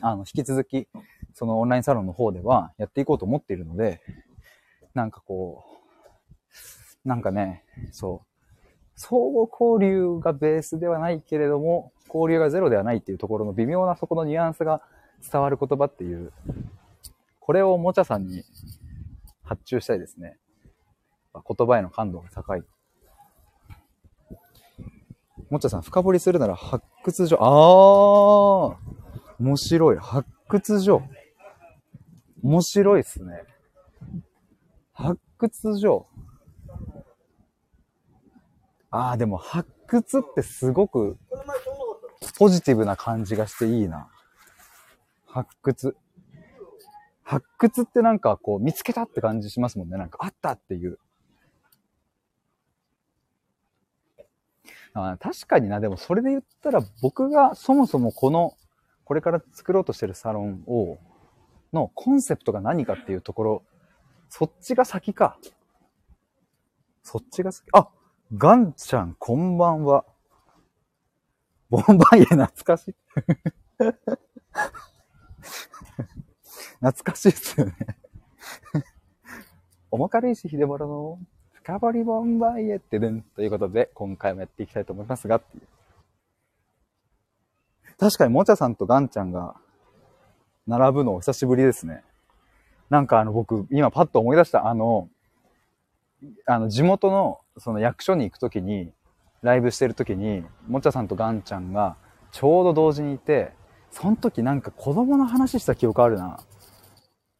[0.00, 0.88] あの、引き続き、
[1.34, 4.00] そのオンラインサロンの方ではやっていこうと思っているので、
[4.94, 5.64] なんかこ
[7.04, 8.26] う、なんかね、そう。
[8.94, 14.82] 相互交流がベースではないけれども、交流がゼロではないっていうところの微妙なそこのニュアンスが
[15.30, 16.32] 伝わる言葉っていう、
[17.38, 18.44] これをもちゃさんに
[19.42, 20.38] 発注したいですね。
[21.32, 22.62] 言葉への感度が高い。
[25.48, 27.38] もちゃさん、深掘りするなら発掘所。
[27.40, 28.99] あー
[29.40, 29.96] 面白い。
[29.96, 31.02] 発掘所。
[32.42, 33.42] 面白いっすね。
[34.92, 36.06] 発掘所。
[38.90, 41.16] ああ、でも発掘ってすごく
[42.38, 44.08] ポジティブな感じがしていいな。
[45.26, 45.96] 発掘。
[47.22, 49.96] 発掘ってなんかこう見つけたって感じしますもんね。
[49.96, 50.98] なんかあったっていう。
[54.92, 58.56] あ確かにな、でもそれで言ったら僕がそもそもこの、
[59.10, 60.96] これから作ろうとしてるサロンを、
[61.72, 63.64] のコンセプトが何かっていうところ、
[64.28, 65.36] そっちが先か。
[67.02, 67.66] そっちが先。
[67.72, 67.88] あ
[68.36, 70.04] ガンちゃん、こんばんは。
[71.70, 72.94] ボンバイエ懐かしい。
[76.78, 77.74] 懐かしいっすよね。
[79.90, 81.18] おもかるいし秀丸の
[81.50, 85.66] 深掘りボンバイエってるんということで、今回もやっていきたいと思いますが、っていう。
[88.00, 89.54] 確かにもちゃさんとガンちゃんが
[90.66, 92.02] 並ぶのお久しぶりですね。
[92.88, 95.10] なんかあの僕、今パッと思い出した、あの、
[96.46, 98.90] あの、地元の、その役所に行くときに、
[99.42, 101.96] ライブしてるときに、もちゃさんとガンちゃんが、
[102.32, 103.52] ちょうど同時にいて、
[103.90, 106.40] その時なんか子供の話した記憶あるな。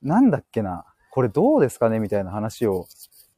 [0.03, 0.85] なんだっけな。
[1.11, 2.87] これどうですかねみたいな話を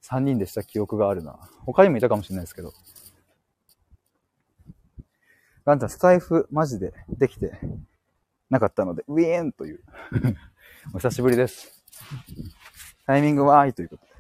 [0.05, 1.39] 3人でした記憶があるな。
[1.67, 2.73] 他にもいたかもしれないですけど。
[5.65, 7.53] ガンちゃん、スタイフマジでできて
[8.51, 9.81] なかったので、ウィーンという
[10.93, 11.85] お久しぶりです。
[13.07, 14.13] タイミングはーいということで。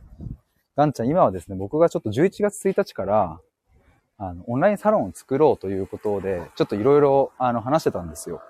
[0.77, 3.41] ガンちゃん、今はですね、僕がちょっと11月1日から、
[4.19, 8.41] あの、オンラインサロンを作ろうということで、ちょっといろいろ、あの、話してたんですよ。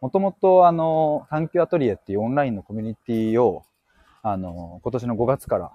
[0.00, 3.64] もともと、あの、探求アトリエっていうオンラインのコミュニティを、
[4.22, 5.72] あの、今年の5月から、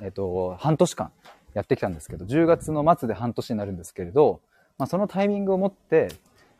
[0.00, 1.12] えっと、半年間
[1.52, 4.40] やってきたんですけど、10月の末で半年になるんですけれど、
[4.80, 6.08] まあ、そのタイミングをもって、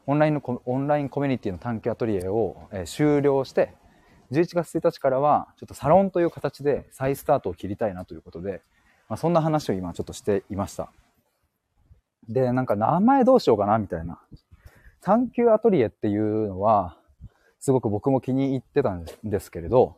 [0.06, 3.72] オンラインの、オンラインコミュニティの探求アトリエを、え、終了して、
[4.30, 8.60] 11月1日からは、ちょっとサロンという形で再スタートを切りたいなということで、
[9.08, 10.92] まあ、そんな話を今ちょっとしていました。
[12.28, 14.20] で、なんか名前どうしようかなみたいな。
[15.00, 16.98] 探求アトリエっていうのは、
[17.58, 19.96] すごく僕も気に入ってたんですけれど、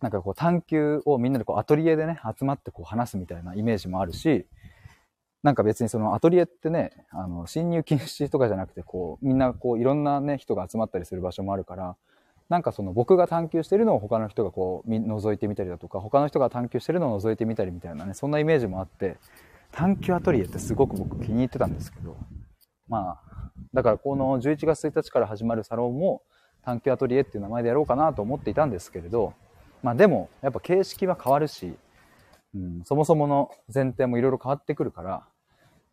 [0.00, 4.46] なんかこう探求をみんなでこうアトリエでね、集まってこう話すみたいなイメージもあるし、
[5.42, 11.96] なんか別にそのアトリエってね、あの、侵入禁止とかじゃなくて、こう、みんなこういろんなね、人が集まったりする場所もあるから、
[12.48, 19.18] なんかその僕が探求してるのを他の人がこう覗いてみたりだとか他の人が探求してるのを覗いてみたりみたいなねそんなイメージもあって
[19.70, 22.16] 探求アトリエってすごく僕気に入ってたんですけど
[22.88, 26.22] まあだからこの11月1日から始まるサロンも
[26.64, 29.34] 探求アトリエっていう名前でやろうかなと思っていたんですけれど
[29.82, 31.74] まあでもやっぱ形式は変わるし、
[32.58, 35.26] うん、そもそもの前提もいろいろ変わってくるから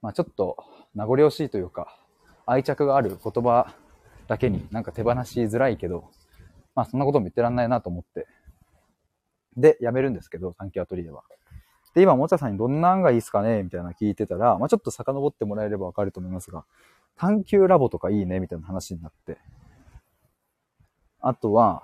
[0.02, 0.58] まあちょっと
[0.96, 1.96] 名残惜しいというか
[2.46, 3.74] 愛着がある言葉
[4.28, 6.10] だけになんか手放しづらいけど
[6.76, 8.28] まあそんなことも言ってらんないなと思って。
[9.58, 11.24] で、やめるんですけど、探求アトリエは。
[11.94, 13.64] で、今、もちゃさんにどんなんがいいですかね？
[13.64, 16.66] みたいな聞いてたら、まあちょっと遡ってもらえればわかると思いますが、
[17.16, 18.42] 探求ラボとかいいね？
[18.42, 19.38] みたいな話になって。
[21.22, 21.84] あとは、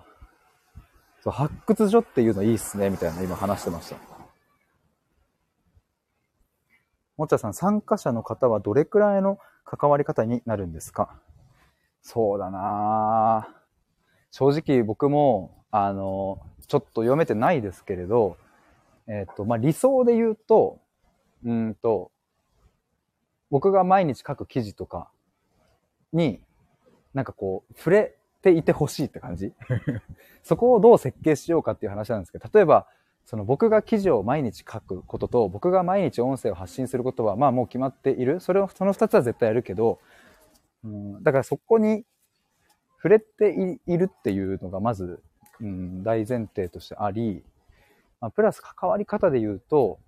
[1.24, 2.90] そう発掘所っていうのいいっすね？
[2.90, 4.11] みたいな今話してました。
[7.22, 11.20] もちゃさん、参加者の方はどれくらいの関わり方になるんですか？
[12.02, 13.56] そうだな。
[14.32, 18.38] 正直僕も、あの、ちょっと読めてないですけれど、
[19.08, 20.80] えっ、と、まあ、理想で言うと、
[21.46, 22.12] うんと、
[23.52, 25.12] 僕が毎日書く記事とか
[26.14, 26.42] に、
[27.14, 29.54] なんかこう、触れていてほしいって感じ
[30.42, 32.88] そこをどう設計しようかっていう話なんですけど、例えば、
[33.26, 38.40] その僕が記事を毎日書くことと、僕が毎日音声を発信することは、まあもう決まっている。
[38.40, 40.00] それを、その二つは絶対やるけど、
[40.84, 42.04] うん、だからそこに
[42.98, 45.22] 触れているっていうのがまず、
[45.60, 47.44] うん、大前提としてあり、
[48.20, 50.00] まあ、プラス関わり方で言うと、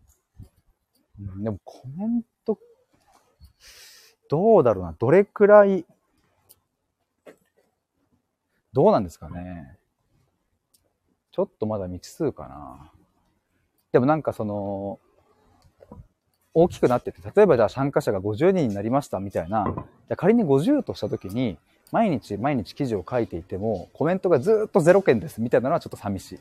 [1.20, 2.60] うん、でもコメント、
[4.30, 5.86] どうだろうな、どれくらい、
[8.74, 9.78] どうなんですかね。
[11.32, 12.93] ちょっとまだ未知数かな。
[13.94, 15.00] でもなんかその、
[16.56, 19.66] 大きくなってて、例えばじゃあ参加者が50人になりましたみたいな、
[20.08, 21.58] じゃ仮に50としたときに、
[21.92, 26.40] 毎日毎日記事を書いていても、コメントがずっと0件ですみたいなのはちょっと寂しい。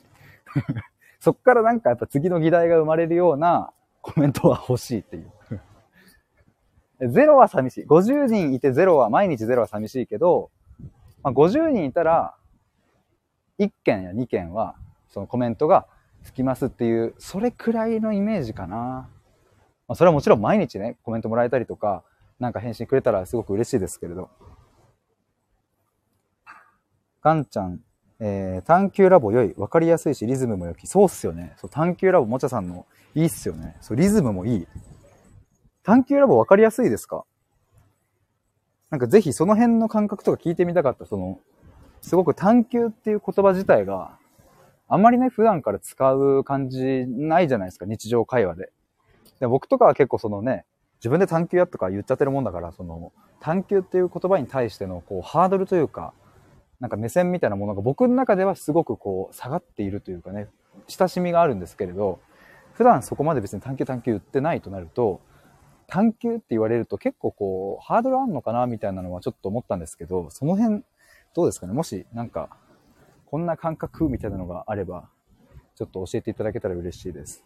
[1.21, 5.31] そっからなんかやっぱ次の議題が生まれるようなコメントは欲しいっていう。
[7.11, 7.85] ゼロは寂しい。
[7.85, 10.51] 50人いてゼロは、毎日ゼロは寂しいけど、
[11.23, 12.35] まあ、50人いたら、
[13.59, 14.75] 1件や2件は、
[15.09, 15.87] そのコメントが
[16.25, 18.77] つきますっていう、それくらいのイメージかな。
[18.77, 19.09] ま
[19.89, 22.05] あ、それはもちろん毎日ね、コメントもらえたりとか、
[22.39, 24.31] なんか返信くれたらすごく嬉しいですけれど。
[27.21, 27.81] ガンちゃん、
[28.19, 29.55] えー、探求ラボ良い。
[29.57, 30.87] わかりやすいし、リズムも良き。
[30.87, 31.55] そうっすよね。
[31.57, 33.77] そう、探求ラボ、もちゃさんのいいっすよね。
[33.81, 34.69] そう、リズムもいい。
[35.85, 37.25] 探求ラボわかりやすいですか？
[38.91, 41.07] なんかぜひその辺の感覚とか聞いてみたかった。
[41.07, 41.41] その、
[42.01, 44.19] すごく探求っていう言葉自体が、
[44.93, 48.73] あんまりね、普段から使う感じないじゃないですか、日常会話で。
[49.41, 56.13] で僕とかは結構そのね、自分で探求やとか言っちゃってるもんだから、その、探求っていう言葉に対しての、こう、ハードルというか、
[56.79, 60.49] なんか目線みたいなものが僕の中ではすごくこう、下がっているというかね、
[60.89, 62.21] 親しみがあるんですけれど、
[62.75, 65.23] 普段そこまで別に探求探求言ってないとなると、
[65.87, 70.85] 探求って言われると結構こう、ハードルあんのかなみたいなのはちょっと思ったんですけど、その辺、
[71.35, 71.73] どうですかね？
[71.73, 72.51] もしなんか、
[73.33, 75.09] こんな感覚みたいなのがあれば、
[75.75, 77.43] ちょっと教えていただけたら嬉しいです。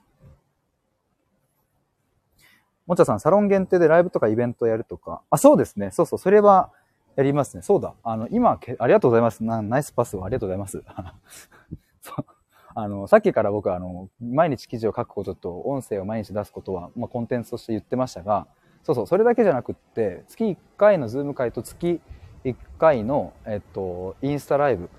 [2.88, 5.22] もちゃさん、サロン限定でライブとかイベントやるとか。
[5.31, 5.92] あ、そうですね。
[5.92, 6.72] そうそう、それは
[7.14, 7.62] やりますね。
[7.62, 7.94] そうだ。
[8.03, 9.44] あの、今、ありがとうございます。
[9.44, 10.83] ナイスパスをありがとうございます。
[12.75, 18.49] あの、さっきから僕は、あの、毎日記事を書くことと、音声を毎日出すことは、まあ、コンテンツとして言ってましたが、
[18.83, 22.01] そうそう、それだけじゃなくって、月1回の Zoom 会と月
[22.44, 24.90] 1回の、えっと、インスタライブ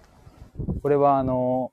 [0.81, 1.71] これはあの、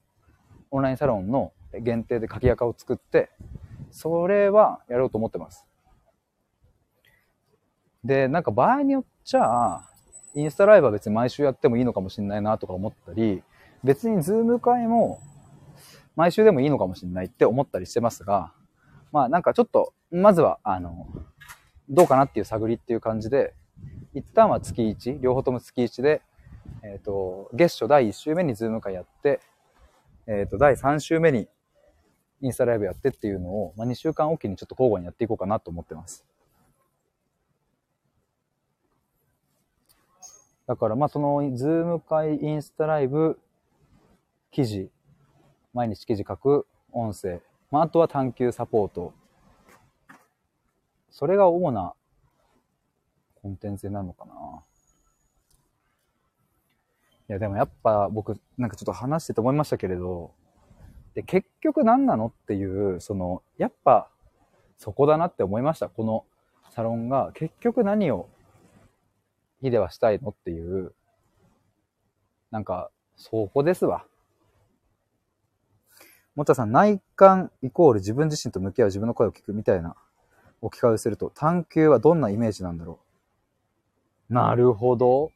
[0.70, 3.30] オンラインサロンの限定で書き垢を作って、
[3.90, 5.66] それはやろうと思ってます。
[8.04, 9.82] で、なんか場合によっちゃ、
[10.34, 13.42] インスタライブは別に毎週やってもいいのかもしれないなとか思ったり、
[13.84, 15.20] 別にズーム会も
[16.16, 18.52] 毎週でもいいのかもしれないって思ったりしてますが、
[19.12, 21.06] まあなんかちょっと、まずは、あの、
[21.88, 23.54] どうかなっていう探りっていう感じで、
[24.12, 26.22] 一旦は月1、両方とも月1で
[26.82, 29.40] えっ、ー、と、月初第1週目に Zoom 会やって、
[30.26, 31.48] えっ、ー、と、第3週目に
[32.40, 36.24] インスタライブやってっていうのを、まあ、2週間おきにちょっと交互にやっていこうかなと思ってます。
[40.66, 43.38] だからまあその Zoom 会、インスタライブ、
[44.50, 44.90] 記事、
[45.74, 49.12] 毎日記事書く、音声、まああとは探求サポート。
[51.10, 51.94] それが主な
[53.42, 54.32] コンテンツになるのかな。
[57.34, 60.32] や、でもやっぱ僕、なんかちょっと話してて思いましたけれど、
[61.14, 64.10] で、結局何なのっていう、その、やっぱ、
[64.78, 65.88] そこだなって思いました。
[65.88, 66.24] この
[66.70, 68.28] サロンが、結局何を、
[69.60, 70.92] ヒデはしたいのっていう、
[72.50, 74.04] なんか、そこですわ。
[76.34, 79.94] もちゃさん、内観イコール自分自身と向き合う自分の声を聞くみたいな
[80.60, 82.98] 置き換えをすると、探求はどんなイメージなんだろ
[84.28, 84.34] う。
[84.34, 85.30] なるほど。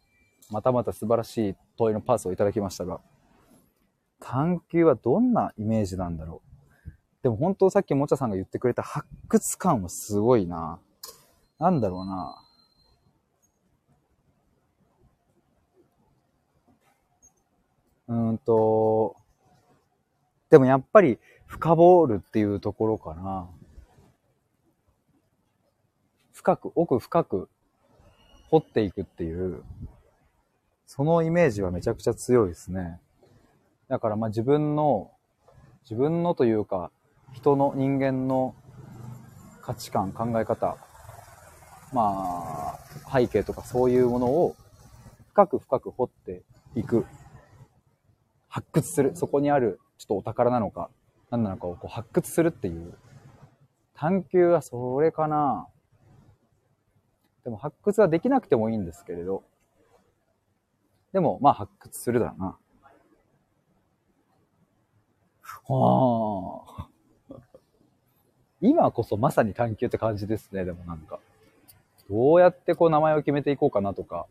[0.51, 3.01] またまた素晴らしい問いのパースをいただきましたが、
[4.21, 6.43] 探求はどんなイメージなんだろ
[6.87, 6.93] う？
[7.23, 10.81] でも本当さっきもちゃさんが言ってくれた発掘感はすごいな。
[11.59, 12.45] なんだろうな。
[18.09, 19.17] うんと、
[20.49, 23.51] でもやっぱり深掘るっていうところかな。
[26.33, 27.51] 深く、奥深く
[28.51, 29.63] 掘っていくっていう、
[30.88, 32.98] そのイメージはめちゃくちゃ強いですね。
[33.88, 35.11] だからまあ自分の、
[35.83, 36.90] 自分のというか、
[37.35, 38.55] 人の人間の
[39.61, 40.79] 価値観、考え方、
[41.92, 42.79] まあ、
[43.12, 44.57] 背景とかそういうものを
[45.29, 46.42] 深く深く掘って
[46.74, 47.05] いく。
[48.48, 49.14] 発掘する。
[49.14, 50.88] そこにあるちょっとお宝なのか、
[51.31, 52.94] 何なのかをこう発掘するっていう。
[53.92, 55.68] 探求はそれかな。
[57.44, 59.44] でも発掘はできなくてもいいんですけれど、
[61.12, 62.59] でも、まあ発掘するだろうな。
[65.68, 66.89] はあ。
[68.61, 71.20] 今こそまさに探求って感じですね、でもなんか。
[72.09, 74.26] どうやってこう名前を決めていこうかなとか。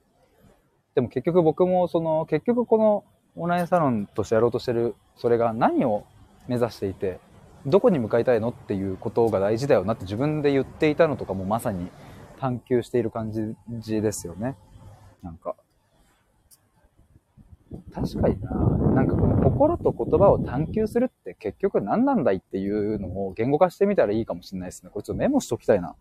[0.96, 3.04] でも結局僕もその、結局この
[3.36, 6.06] オンラインサロンとしてやろうとしてる、それが何を
[6.48, 7.20] 目指していて、
[7.66, 11.92] どこに向かいたいのっていうことが大事だよなって自分で言っていたのとかもまさに
[12.40, 13.32] 探求している感
[13.80, 14.56] じですよね。
[15.22, 15.56] なんか。
[17.94, 18.52] 確かにな。
[18.96, 24.90] なんかこの心と言葉を探求するって結局何なんだいっていうのを言語化してみたらいいかもしれないですね。
[24.90, 25.96] これちょっとメモしときたいな。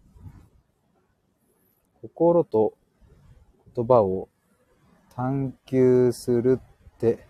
[2.03, 2.75] 心と
[3.75, 4.29] 言葉を
[5.15, 7.27] 探求するって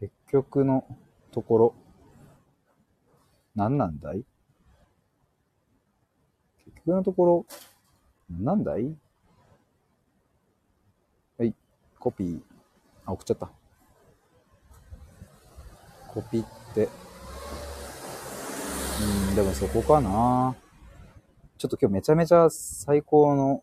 [0.00, 0.84] 結局の
[1.30, 1.74] ところ
[3.54, 4.24] 何なんだい？
[6.64, 7.46] 結局のところ
[8.30, 8.96] 何、なんだい？
[11.38, 11.54] はい、
[11.98, 12.40] コピー。
[13.12, 13.50] 送っちゃった。
[16.08, 16.88] コピって。
[19.28, 20.54] うん、でもそこかな。
[21.56, 23.62] ちょっと今日めちゃめちゃ最高の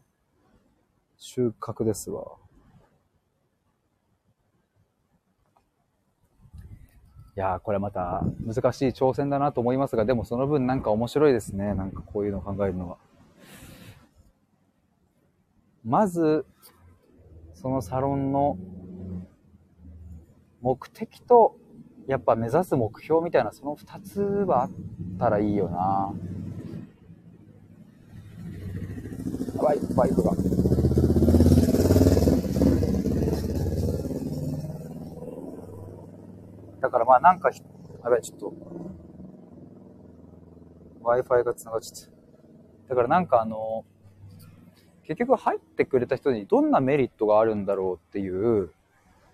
[1.18, 2.38] 収穫ですわ。
[7.36, 11.76] いやー、これまた難しい挑戦だなと思いますが、でもその分なんか面白いですね。
[11.76, 12.98] なんかこういうのを考えるのは。
[15.86, 16.46] まず、
[17.54, 18.58] そのサロンの
[20.62, 21.56] 目的と、
[22.08, 24.70] やっぱ目指す目標みたいな、その二つはあっ
[25.20, 26.14] たらいいよな。
[29.62, 30.32] バイク、バイクが。
[36.80, 38.54] だからまあなんか、やばい、ちょっと、
[41.04, 42.18] Wi-Fi が繋がっちゃった。
[42.90, 43.84] だからなんかあの、
[45.04, 48.72] 結局入ってくれた人にどんなメリットがあるんだろうっていう、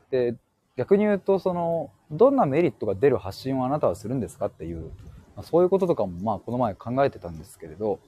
[0.10, 0.36] で、
[0.76, 4.92] 逆に言うと、その、どんなメリットが出る発信をあなたはするんですかっていう、
[5.36, 8.00] まあ、そういうこととかも、まあ、この前考えてたんですけれど、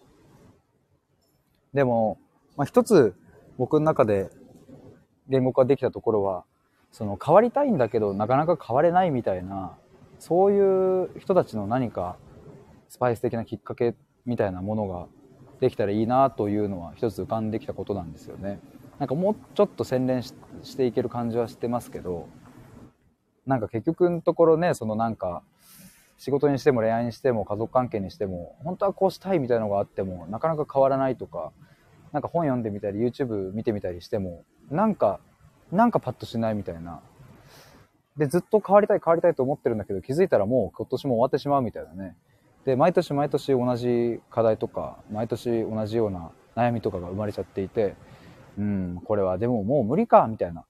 [1.74, 2.18] でも、
[2.58, 3.16] まあ、一つ、
[3.58, 4.30] 僕の中で
[5.30, 6.44] 言語化できたところは、
[6.92, 9.78] その、変わりたいんだけど、なかなか変われないみたいな、
[10.20, 12.18] そういう人たちの何か、
[12.90, 13.94] スパイス的なきっかけ
[14.26, 15.08] みたいなものが
[15.60, 18.60] できたらいいなというのは一つ浮かんできたことなんですよね。
[19.00, 20.34] なんかもうちょっと洗練し
[20.78, 22.28] ていける感じはしてますけど、
[23.46, 25.44] なんか結局のところね、そのなんか、
[26.18, 31.52] 仕事にしても恋愛にしても家族関係にしても、本当はこうしたいみたいなのがあっても、なかなか変わらないとか、
[32.14, 35.20] なんか本読んでみたり、YouTube 見てみたりしても、なんか、
[35.72, 37.02] なんかパッとしないみたいな。
[38.18, 42.16] で、ずっと変わりたい変わりたいと思ってるんだけど、気づいたらもう今年も終わってしまうみたいなね。
[42.66, 47.96] で、毎年毎年同じ課題とか、毎年同じような悩みとかが生まれちゃっていて、
[48.58, 50.64] うん、これはでももう無理か、みたいな。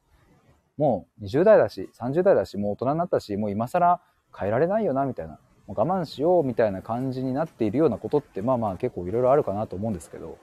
[0.77, 4.01] もう20代だし、30代だし、もう大人になったし、もう今更
[4.37, 5.39] 変えられないよな、みたいな。
[5.67, 10.37] もう我慢しよう、みたいな感じになっているようなことって、まあまあ結構いろいろあるかなと思うんですけど、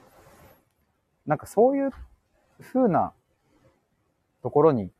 [1.25, 1.91] なんかそういう
[2.61, 3.13] 風な
[4.41, 4.91] ところに、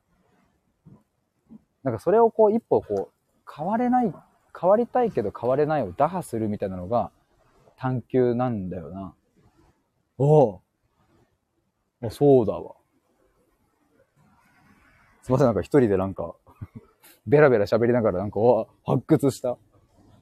[1.83, 4.13] なんかそれをこう一歩こう、変われない、
[4.59, 7.11] 変わりたいけど変われないを打破するみたいなのが
[7.75, 9.13] 探求なんだよな。
[10.17, 10.61] お
[12.01, 12.75] おそうだわ。
[15.23, 16.35] すいません、なんか一人でなんか
[17.25, 19.57] ベラベラ喋りながらなんか、わ、発掘したっ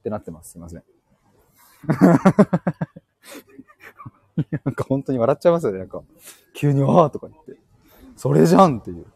[0.04, 0.52] てなってます。
[0.52, 0.84] すいません。
[4.64, 5.80] なんか本当に笑っちゃいますよね。
[5.80, 6.04] なんか、
[6.54, 7.58] 急にわーとか言って。
[8.16, 9.08] それじゃんっていう。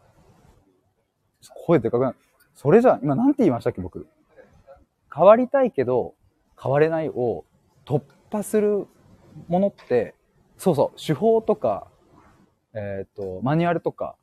[1.66, 2.14] 声でかくない。
[2.56, 3.00] それじゃん。
[3.04, 4.08] 今なんて言いましたっけ、僕。
[5.14, 6.14] 変わりたいけど、
[6.60, 7.44] 変われないを
[7.84, 8.88] 突破する
[9.46, 10.16] ものって、
[10.58, 11.86] そうそう、手法とか、
[12.74, 14.16] えっ、ー、と、マニュアルとか、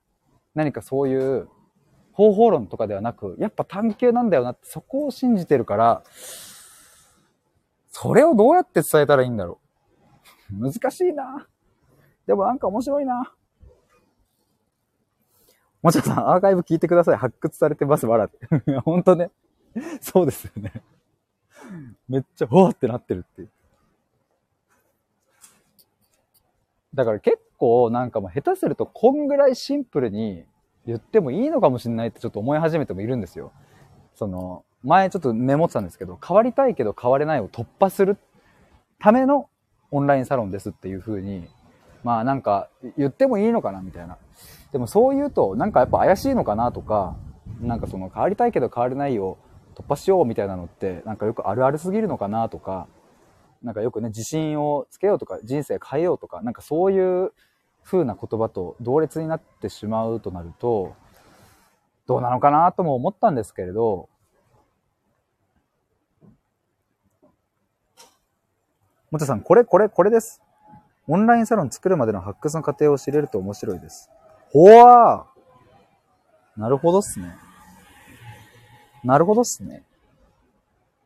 [0.56, 1.50] 何かそういう
[2.12, 6.04] 方法論とかではなく、やっぱ探求なんだよなって、そこを信じてるから、
[7.90, 9.60] それをどうやって伝えたらいいんだろ
[10.52, 10.58] う？
[10.72, 11.48] 難しいな。
[12.26, 13.34] でもなんか面白いな。
[15.82, 17.18] もちろさん、アーカイブ聞いてください。
[17.18, 18.40] 発掘されてます、わらって。
[18.86, 19.32] ほんとね。
[20.02, 20.72] そうですよね。
[22.08, 23.50] めっちゃ、わーってなってるっていう。
[26.94, 30.46] だから結構なんかもう下手するとこんぐらいシンプルに
[30.86, 33.52] 言ってもいいのかもしれないってちょっと思い始めてもいるんですよ。
[34.16, 38.18] その、前ちょっとメモってたんですけど、変わりたいけど変われないを突破する
[39.00, 39.50] ための
[39.92, 41.48] オンラインサロンですっていう風に、
[42.04, 44.18] まあなんか言ってもいいのかなみたいな。
[44.72, 47.16] でもそう言うとなんかやっぱ怪しいのかなとか、
[47.62, 49.38] なんかその変わりたいけど変われないを
[49.76, 52.88] 突破しようみたいなのってなんかよくあるあるすぎるのかなとか、
[53.64, 57.32] なんかよくね、自信をつけようとか、人生変えようとか、なんかそういう
[57.84, 60.96] 風な言葉と同列になってしまうとなると、
[62.06, 64.10] どうなのかなとも思ったんですけれど、
[69.12, 70.42] もちさん、これ、これ、これです。
[71.08, 74.10] オンラインサロン作るまでの発掘の過程を知れると面白いです。
[74.52, 77.36] ほわーなるほどっすね。
[79.04, 79.84] なるほどっすね。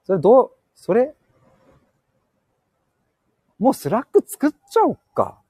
[0.05, 1.16] それどう、それ、
[3.60, 5.41] もうスラック作っちゃおっか。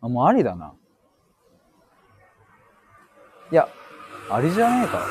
[0.00, 0.74] あ、もうありだな。
[3.50, 3.68] いや、
[4.30, 5.06] ありじゃねえか。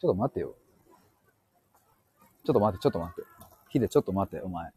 [0.00, 0.54] ちょっと待ってよ。
[2.44, 3.22] ちょっと待って、ちょっと待って。
[3.68, 4.70] ヒデ、ちょっと待って、お前。
[4.70, 4.74] ちょ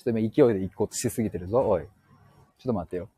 [0.00, 0.30] っと今勢い
[0.60, 1.82] で行こうとしすぎてるぞ、おい。
[1.82, 3.08] ちょっと待ってよ。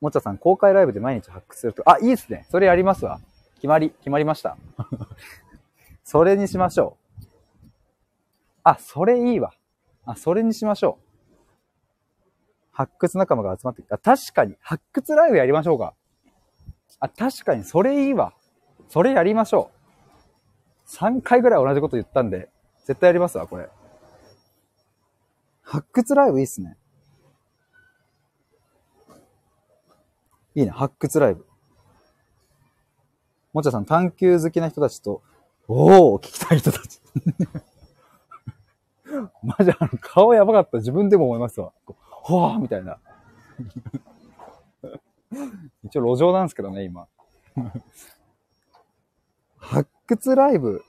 [0.00, 1.82] もちゃさん、公開ライブで毎日発掘すると。
[1.90, 2.46] あ、いいっすね。
[2.50, 3.20] それやりますわ。
[3.56, 4.56] 決まり、決まりました。
[6.04, 7.26] それにしましょう。
[8.62, 9.52] あ、それいいわ。
[10.04, 11.08] あ、それにしましょう。
[12.70, 13.98] 発掘仲間が集まってきた。
[13.98, 15.94] 確かに、発掘ライブやりましょうか。
[17.00, 18.34] あ、確かに、それいいわ。
[18.88, 20.88] それやりましょう。
[20.88, 22.48] 3回ぐらい同じこと言ったんで、
[22.86, 23.68] 絶対やりますわ、これ。
[25.62, 26.76] 発掘ライブいいっすね。
[30.54, 31.46] いいね、発掘ライブ。
[33.52, 35.22] もちゃさん、探求好きな人たちと、
[35.66, 37.00] おお聞きたい人たち。
[39.42, 40.78] マジあの、顔やばかった。
[40.78, 41.72] 自分でも思いますわ。
[42.10, 42.98] ほわーみたいな。
[45.84, 47.08] 一応路上なんですけどね、今。
[49.56, 50.82] 発掘ライブ。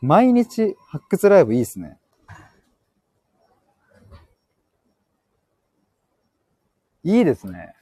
[0.00, 1.98] 毎日発掘ライブいいっすね。
[7.02, 7.74] いいですね。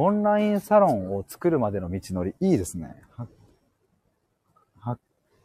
[0.00, 3.02] オンラインサロンを作るまでの道のり、いいですね。
[4.78, 5.02] 発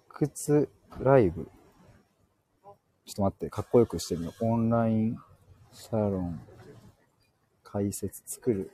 [0.10, 1.50] 掘ライブ。
[3.06, 4.46] ちょっと待って、かっこよくしてみよう。
[4.46, 5.18] オンライン
[5.72, 6.40] サロン
[7.64, 8.72] 解説作る。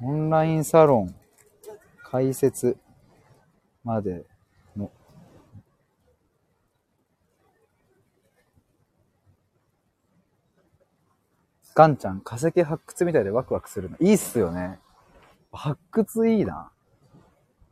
[0.00, 1.14] オンラインサロン
[2.04, 2.76] 解説
[3.82, 4.24] まで
[4.76, 4.92] の
[11.74, 13.96] ガンちゃん、化石発掘みたいでワクワクするの。
[14.00, 14.78] いいっすよね。
[15.52, 16.70] 発掘いいな。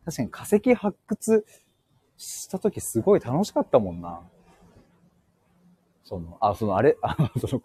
[0.05, 1.47] 確かに化石発掘
[2.17, 4.21] した時すごい楽しかったもんな。
[6.05, 7.63] その、あ、その、あれ、あの、その、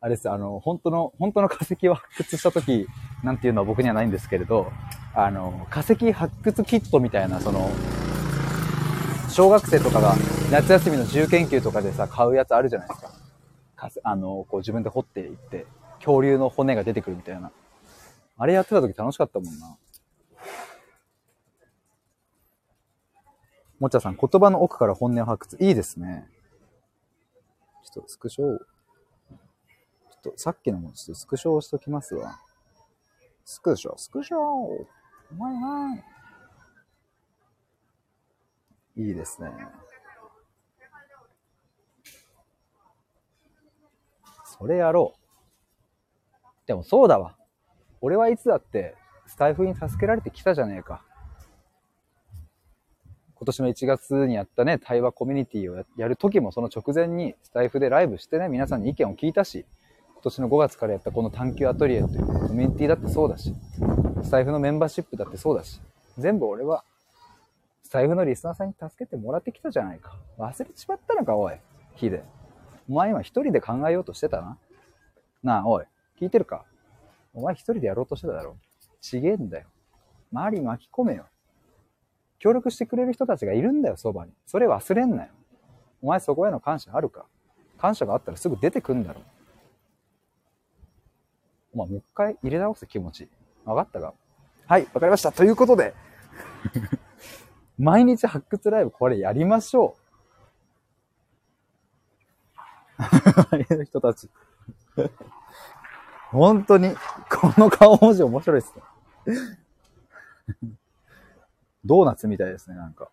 [0.00, 2.86] あれです、あの、本当の、本当の化石を発掘した時
[3.22, 4.72] なんていうのは僕にはないんですけれど、
[5.14, 7.70] あの、化石発掘キットみたいな、その、
[9.28, 10.14] 小学生とかが
[10.50, 13.19] 夏休みの自由研究とかでさ、買うやつあるじゃないですか。
[13.80, 15.66] かあの、こう自分で掘っていって、
[15.96, 17.50] 恐竜の骨が出てくるみたいな。
[18.36, 19.76] あれやってた時楽しかったもんな。
[23.78, 25.64] もちゃさん、言葉の奥から本音を発掘。
[25.64, 26.28] いいですね。
[27.82, 28.58] ちょっとスクショを。
[28.58, 28.64] ちょ
[30.30, 32.38] っとさっきのもちょっとスクショをしときますわ。
[33.46, 34.86] スクショ、スクショお
[35.38, 35.96] 前な
[38.96, 39.50] いいですね。
[44.60, 46.66] それやろう。
[46.66, 47.34] でもそうだわ。
[48.02, 48.94] 俺はいつだって
[49.26, 51.02] スタイフに助けられてきたじゃねえか。
[53.36, 59.64] 今年の1月にやったね、対話コミュニティをやる時もその直前にスタイフでライブしてね、皆さんに意見を聞いたし、
[60.12, 63.54] 今年の5月からやったこの探求アトリエというコミュニティだってそうだし、
[64.22, 65.80] スタイフのメンバーシップだってそうだし、
[66.18, 66.84] 全部俺は
[67.82, 70.18] スタイフのリスナーさんに助けてもらってきたじゃないか。
[70.38, 71.54] 忘れちまったのか、おい。
[71.94, 72.22] ヒデ。
[72.90, 74.58] お前今一人で考えようとしてたな？
[75.44, 75.84] なあ、おい。
[76.20, 76.64] 聞いてるか？
[77.32, 78.56] お前一人でやろうとしてただろ？
[79.00, 79.68] ちげえんだよ。
[80.32, 81.26] 周り巻き込めよ。
[82.40, 84.32] 協力してくれる人たちがいるんだよ、そばに。
[84.44, 85.28] それ忘れんなよ。
[86.02, 87.26] お前そこへの感謝あるか？
[87.78, 89.20] 感謝があったらすぐ出てくんだろ。
[91.72, 93.28] お前もう一回入れ直す気持ち。
[93.64, 94.14] わかったか？
[94.66, 95.30] はい、わかりました。
[95.30, 95.94] ということで、
[97.78, 99.99] 毎日発掘ライブこれやりましょう。
[103.00, 104.28] 周りの人たち。
[106.30, 106.94] 本当に、
[107.30, 108.82] この顔文字面白いっすね。
[111.84, 113.08] ドーナツみたいですね、なんか。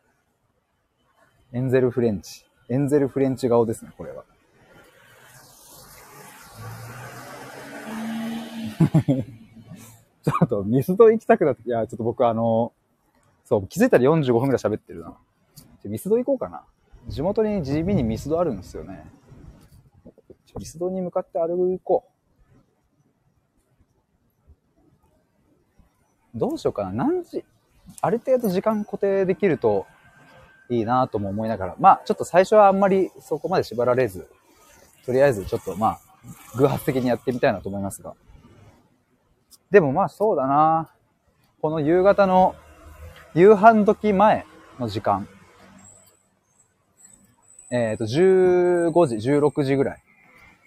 [1.53, 2.45] エンゼルフレンチ。
[2.69, 4.25] エンゼルフレンチ顔ですね、これは。
[10.23, 12.73] ちょっとミスド行きたくなって、いや、ちょっと僕あの、
[13.45, 15.17] そう、気づいたら45分くらい喋ってるな。
[15.85, 16.63] ミスド行こうかな。
[17.07, 19.05] 地元に地味にミスドあるんですよね。
[20.57, 22.05] ミスドに向かって歩こ
[26.35, 26.37] う。
[26.37, 26.91] どうしようかな。
[26.91, 27.43] 何時、
[28.01, 29.87] ある程度時間固定できると
[30.69, 34.27] いいなとも思いながら、まあちょっと最初はあんまりそこまで縛られず、
[35.05, 35.99] とりあえずちょっとまあ
[36.57, 38.13] 偶発的にやってみたいなと思いますが。
[39.71, 40.89] でもまあそうだな
[41.61, 42.55] この夕方の
[43.33, 44.45] 夕飯時前
[44.79, 45.27] の時間。
[47.69, 50.03] えっ、ー、と、15時、16時ぐらい。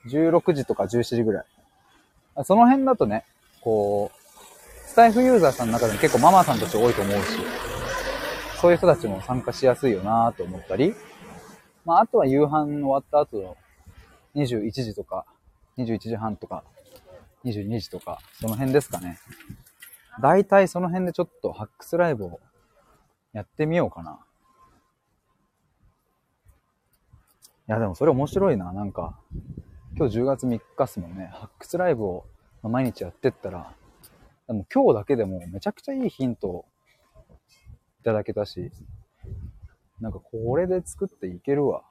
[0.06, 1.44] 16時とか17時ぐらい。
[2.44, 3.24] その辺だとね、
[3.60, 7.38] こう、スタイフユーザーさんの中でも結構ママさんたち多いと思うし、
[8.60, 10.94] そういう人たちも参加しやすいよなと思ったり、
[11.84, 13.56] まあ、あとは夕飯終わった後の
[14.34, 15.24] 21時とか、
[15.78, 16.64] 21時半とか、
[17.44, 19.18] 22時とか、その辺ですかね。
[20.20, 22.40] 大体その辺でちょっとハックスライブを
[23.32, 24.18] やってみようかな。
[27.68, 28.72] いや、でもそれ面白いな。
[28.72, 29.18] なんか、
[29.96, 31.30] 今日10月3日っすもんね。
[31.32, 32.24] 発掘ライブを、
[32.62, 33.74] 毎日やってったら、
[34.46, 36.64] でも今日だけでもめちゃくちゃいいヒントを
[38.00, 38.70] いただけたし、
[40.00, 41.84] なんかこれで作っていけるわ。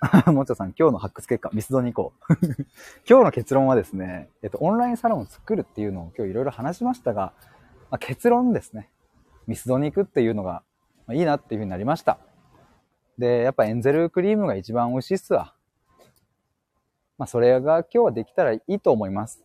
[0.32, 2.34] もちゃさん、今日の発掘結果、ミスドに行こう。
[3.08, 7.32] 今日の結論はですね、えっと、オンラインサロンを作るっていうのを今日いろいろ話しましたが、
[7.90, 8.90] まあ、結論ですね。
[9.46, 10.62] ミスドに行くっていうのが、
[11.06, 12.18] まあ、いいなっていうふうになりました。
[13.18, 15.54] で、やっぱエンゼルクリームが一番美味しいっすわ。
[17.16, 19.44] まあ、それが今日はできたらいいと思います。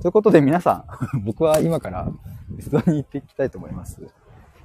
[0.00, 0.84] ということで皆さ
[1.16, 2.08] ん、 僕は今から
[2.48, 4.00] ミスドに行っていきたいと思います。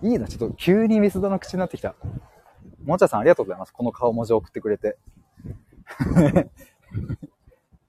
[0.01, 1.95] いいな、ちょっと急にミスドの口になってきた。
[2.83, 3.71] もちゃさんありがとうございます。
[3.71, 4.97] この顔文字を送ってくれて。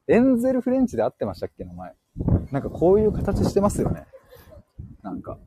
[0.07, 1.95] エンゼルフレンチで合ってましたっけ名前。
[2.53, 4.07] なんかこういう形してますよね。
[5.03, 5.39] なんか、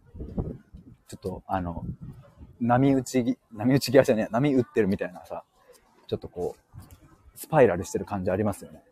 [1.07, 1.85] ちょっとあの、
[2.59, 5.43] 波打ち、波打ち際じゃねえ、波打ってるみたいなさ、
[6.07, 8.83] ちょっとこう、スパイラルしてる感じありますよね。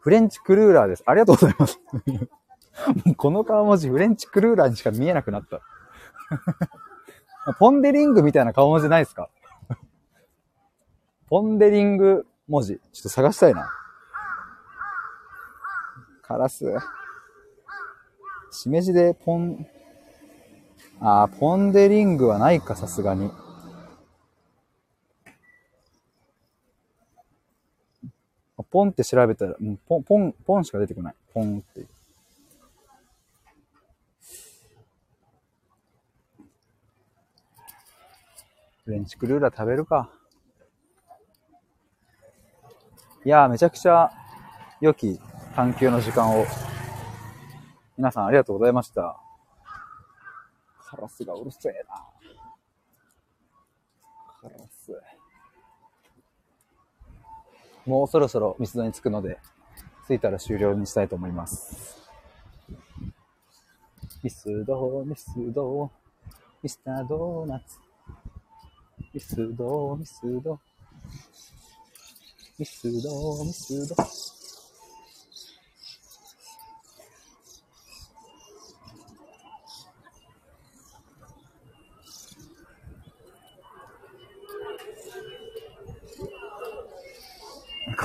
[0.00, 1.04] フレンチクルーラーです。
[1.06, 1.80] ありがとうございます。
[3.16, 5.60] この顔文字フレンチクルーラーにしか見えなくなった。
[7.58, 9.30] ポンデリングみたいな顔文字ないですか？
[11.28, 12.80] ポンデリング文字。
[12.92, 13.70] ちょっと探したいな。
[16.22, 16.64] カラス。
[18.50, 19.66] しめじでポン、
[21.00, 23.30] あー、ポンデリングはないか、さすがに。
[28.70, 29.54] ポンって調べたら、
[29.86, 31.14] ポン、ポン、ポンしか出てこない。
[31.32, 31.86] ポンって。
[38.84, 40.10] フレンチクルーラー食べるか。
[43.24, 44.10] いやー、めちゃくちゃ
[44.80, 45.18] 良き
[45.54, 46.44] 探求の時間を。
[47.96, 49.23] 皆さんありがとうございました。
[50.94, 52.04] カラスがうるせえな。
[54.40, 54.92] カラス。
[57.84, 59.38] もうそろそろミスドに着くので、
[60.06, 61.98] 着いたら終了にしたいと思います。
[64.22, 65.90] ミスド、ミスド、
[66.62, 67.78] ミスタードーナツ。
[69.12, 70.60] ミスド、ミスド、
[72.58, 74.33] ミスド、ミスド。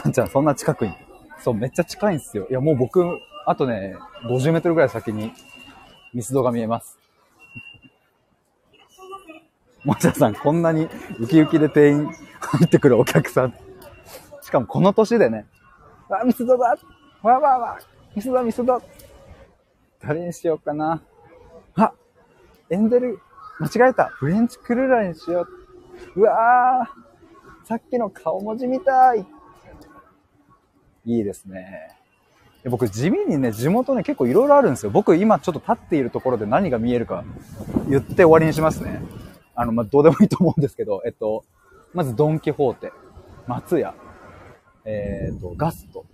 [0.12, 0.94] んちゃん、そんな近くに。
[1.40, 2.48] そう、めっちゃ近いんですよ。
[2.50, 3.06] いや、もう僕、
[3.46, 3.96] あとね、
[4.26, 5.32] 50メートルぐらい先に、
[6.14, 6.98] ミスドが見えます。
[9.86, 10.90] もちゃさん、こんなに
[11.20, 13.54] ウキウキで店員入ってくるお客さん。
[14.42, 15.46] しかもこの年でね、
[16.10, 16.76] あ、ミスドだ
[17.22, 17.80] わわわ
[18.16, 18.82] ミスドミスド
[20.02, 21.04] 誰にしようかな。
[21.76, 21.94] あ、
[22.70, 23.20] エンゼル、
[23.60, 24.06] 間違えた。
[24.06, 25.46] フレンチクルーラーにしよ
[26.16, 26.22] う。
[26.22, 29.26] うわーさっきの顔文字みたい。
[31.10, 31.96] いいですね。
[32.66, 34.92] 僕、地味にね、地元ね、結構いろいろあるんですよ。
[34.92, 37.24] 僕、今ちょっと立っているところで何が見えるか
[37.88, 39.02] 言って終わりにしますね。
[39.56, 41.46] あの、まあ、どうでもいいと思うんですけど、えっと、
[41.94, 42.92] まずドンキホーテ、
[43.48, 43.96] 松屋、
[44.86, 46.06] えー、っと、ガスト、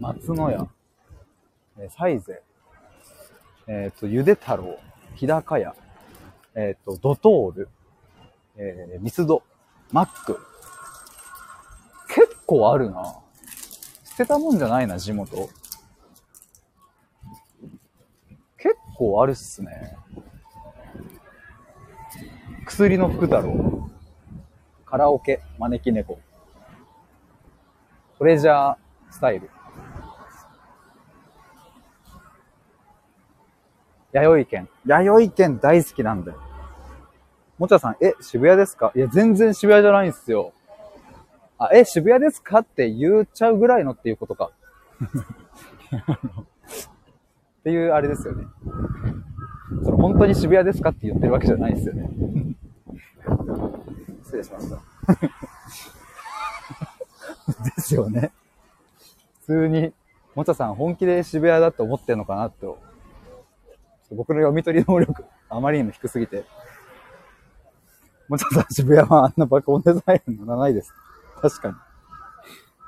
[0.00, 0.68] 松野屋、
[1.78, 2.42] えサイゼ、
[3.66, 4.78] えー、っと、ゆで太郎、
[5.14, 5.74] 日高屋、
[6.54, 7.68] えっと、ドトール、
[8.56, 9.42] えー、ミスド、
[9.90, 10.38] マック。
[12.08, 13.21] 結構あるな。
[14.12, 15.48] 捨てたもんじゃないな、地元。
[18.58, 19.96] 結構あるっすね。
[22.66, 23.90] 薬の福太郎、
[24.84, 26.20] カラオケ、招き猫、
[28.18, 28.76] トレジャー
[29.10, 29.50] スタイル、
[34.12, 34.68] 弥生県。
[34.84, 36.38] 弥生県大好きなんだよ。
[37.56, 38.92] もちゃさん、え、渋谷ですか？
[38.94, 40.52] いや、全然渋谷じゃないんすよ。
[41.64, 44.50] あ、え、渋谷ですかって言っちゃうぐらいのっていうことか。
[47.60, 48.44] っていうあれですよね。
[49.84, 52.10] その本当に渋谷ですかって言ってるわけじゃないですよね。
[54.24, 54.76] 失礼しました。
[57.64, 58.32] ですよね。
[59.40, 59.92] 普通に、
[60.34, 62.66] もちゃさん本気で渋谷だって思ってんのかなって、
[64.10, 66.44] 僕の読み取り能力、あまりにも低すぎて、
[68.28, 70.92] もちゃさん渋谷はあんな爆音デザイン乗らないです。
[71.42, 71.74] 確かに。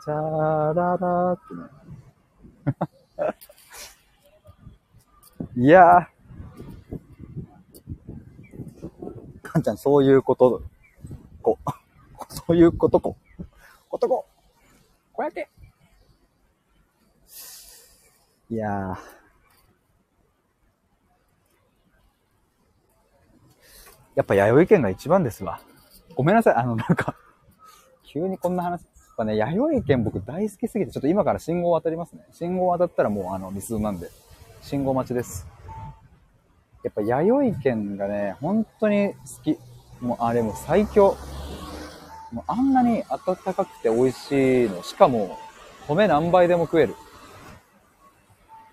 [0.05, 1.63] チャーララってね。
[5.57, 6.07] いやー。
[9.43, 10.63] かんちゃん、そういうこと
[11.43, 11.59] こ。
[12.29, 13.17] そういうことこ。
[13.89, 14.25] ことこ。
[15.13, 15.51] こうやって。
[18.51, 18.99] いやー。
[24.15, 25.61] やっぱ弥生県が一番ですわ。
[26.15, 26.55] ごめんなさい。
[26.55, 27.17] あの、なんか、
[28.15, 28.83] 急にこんな話。
[28.83, 32.25] やっぱね、弥生県僕大好きすぎて、ちょっと今から信号渡りますね。
[32.31, 34.09] 信号渡ったらもうあの、ミスなんで、
[34.63, 35.49] 信号待ちです。
[36.85, 39.59] やっぱ弥生県がね、本当に好き。
[40.01, 41.17] もうあれも最強。
[42.31, 44.85] もうあんなに温かくて美味しいの。
[44.85, 45.37] しかも、
[45.89, 46.95] 米何杯でも食える。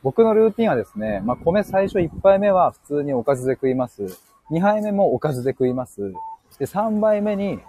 [0.03, 4.19] 僕のルーティンはですね、まあ、米最初1杯目は普通におかずで食います。
[4.51, 6.13] 2杯目もおかずで食います。
[6.59, 7.59] で、3杯目に、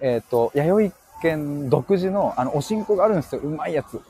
[0.00, 3.40] えっ、ー、と、弥生県独自の、あの、おしんこがあるんですよ。
[3.42, 4.00] うまいやつ。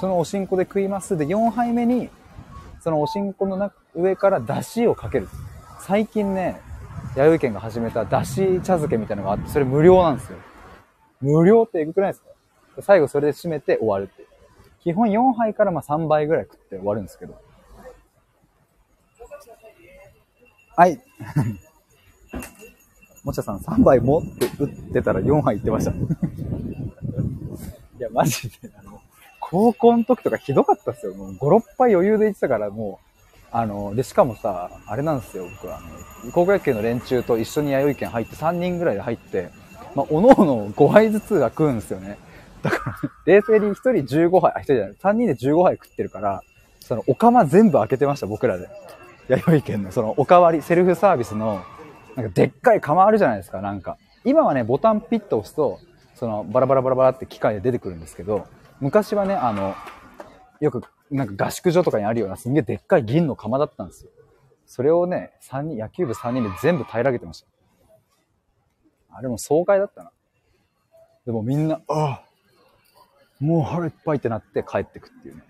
[0.00, 1.16] そのおしんこで食います。
[1.16, 2.08] で、4杯目に、
[2.80, 5.28] そのおしんこの上から出汁をかける。
[5.80, 6.60] 最近ね、
[7.16, 10.38] 弥生県が始めた出汁茶漬けみたいなのがあって、それ無料なんですよ。
[11.20, 12.28] 無料ってエグくないですか？
[12.82, 14.28] 最後それで締めて終わるっていう。
[14.80, 17.34] 基本4杯からまあ3杯ぐらい食って終わるんですけど。
[20.76, 21.00] はい。
[23.24, 25.92] もちゃさん3杯持って打ってたら4杯いってました。
[27.98, 29.00] いや、マジで、あの、
[29.40, 31.14] 高校の時とかひどかったっすよ。
[31.14, 33.08] もう5、6杯余裕で行ってたから、もう、
[33.50, 39.50] あの、で、しかもさ、あれなんですよ、僕は、あの、高校野球の連中と一緒に弥生県入って3人ぐらいで入って、
[39.94, 42.18] まあ、おのおの5杯ずつは食うんですよね。
[42.62, 46.42] だから、冷静に1人15杯、あ、1人じゃない、3人で15杯食ってるから、
[46.80, 48.68] その、お釜全部開けてました、僕らで。
[49.28, 51.62] 弥生県の、その、おかわり、セルフサービスの、
[52.16, 53.96] なんかでっかい釜あるじゃないですか、なんか。
[54.24, 55.78] 今はね、ボタンピッと押すと、
[56.18, 58.46] その、バラバラバラバラって機械で出てくるんですけど、
[58.80, 59.74] 昔はね、あの、
[60.60, 64.10] よく、なんか合宿所とかにあるようなすんげえでっかい銀の釜だったんですよ。
[64.66, 67.46] それをね、3人、野球部3人で全部平らげてました。
[69.10, 70.10] あれも爽快だったな。
[71.24, 72.24] でもみんな、ああ、
[73.38, 75.42] もう腹いっぱいってなって帰ってくっていうね。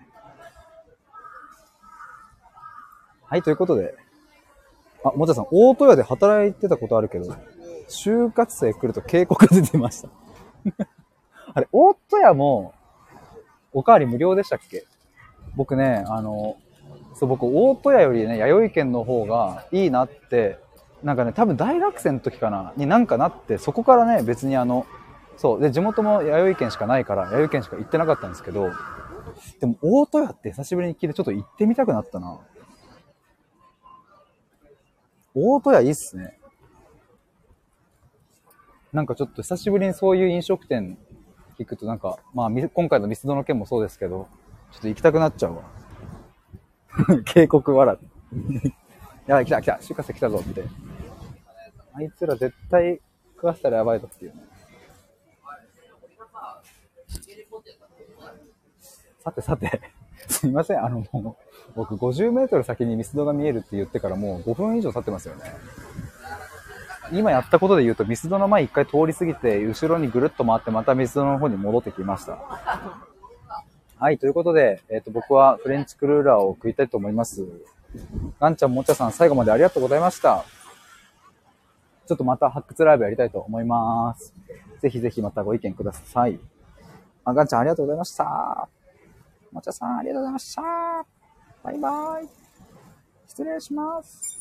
[3.25, 3.95] はい、ということで。
[5.03, 7.35] あ、もちゃさん、大戸屋で働いてたことあるけど、
[7.89, 10.09] 就活生来ると警告出てました。
[11.55, 12.75] あれ、大戸屋も、
[13.73, 14.85] おかわり無料でしたっけ？
[15.57, 16.57] 僕ね、あの、
[17.15, 20.59] そう、僕、大戸屋よりね、弥生県の方がいいなって
[21.03, 24.87] なんかね、多分大学生の時かな、になんかなって、そこからね、別にあの、
[25.37, 28.73] そう、で、地元も弥生県しかないから、弥生県しか行ってなかったんですけど、
[29.61, 32.39] でも、大戸屋って久しぶりに聞いて、ちょっと行ってみたくなったな。
[35.35, 36.38] 大戸屋いいっすね。
[38.93, 40.97] なんかちょっと久しぶりにそういう飲食店
[41.59, 44.29] 行くとなんか、まあ、今回のミスドの件もそうですけど、
[44.73, 45.63] ちょっと行きたくなっちゃうわ。
[47.27, 47.99] 警告笑っ
[49.27, 50.65] やばい、来た来た、就活生来たぞって。
[51.93, 53.01] あいつら絶対
[53.35, 54.43] 食わせたらやばいぞっていうね。
[59.19, 59.81] さてさて、
[60.29, 65.45] すみません、あのもう、僕50メートル先にミスドが見えるって言ってからもう5分以上経ってますよね。
[67.13, 72.39] 今やったことで言うと、ミスドの前一回通り過ぎて、後ろにぐるっと回ってまたミスドの方に戻ってきました。
[73.99, 77.47] はい、ということで、えっ、ー、と、僕はフレンチクルーラーを食いたいと思います。
[78.39, 80.45] ガンちゃん、もちゃさん、最後までありがとうございました。
[82.07, 84.33] ちょっとまた発掘ライブやりたいと思います。
[84.81, 86.39] ぜひぜひまたご意見ください。
[87.25, 88.69] あ、ガンちゃん、ありがとうございました。
[89.53, 90.63] もちゃさん、ありがとうございました。
[91.65, 92.29] バイバイ。
[93.27, 94.38] 失礼します。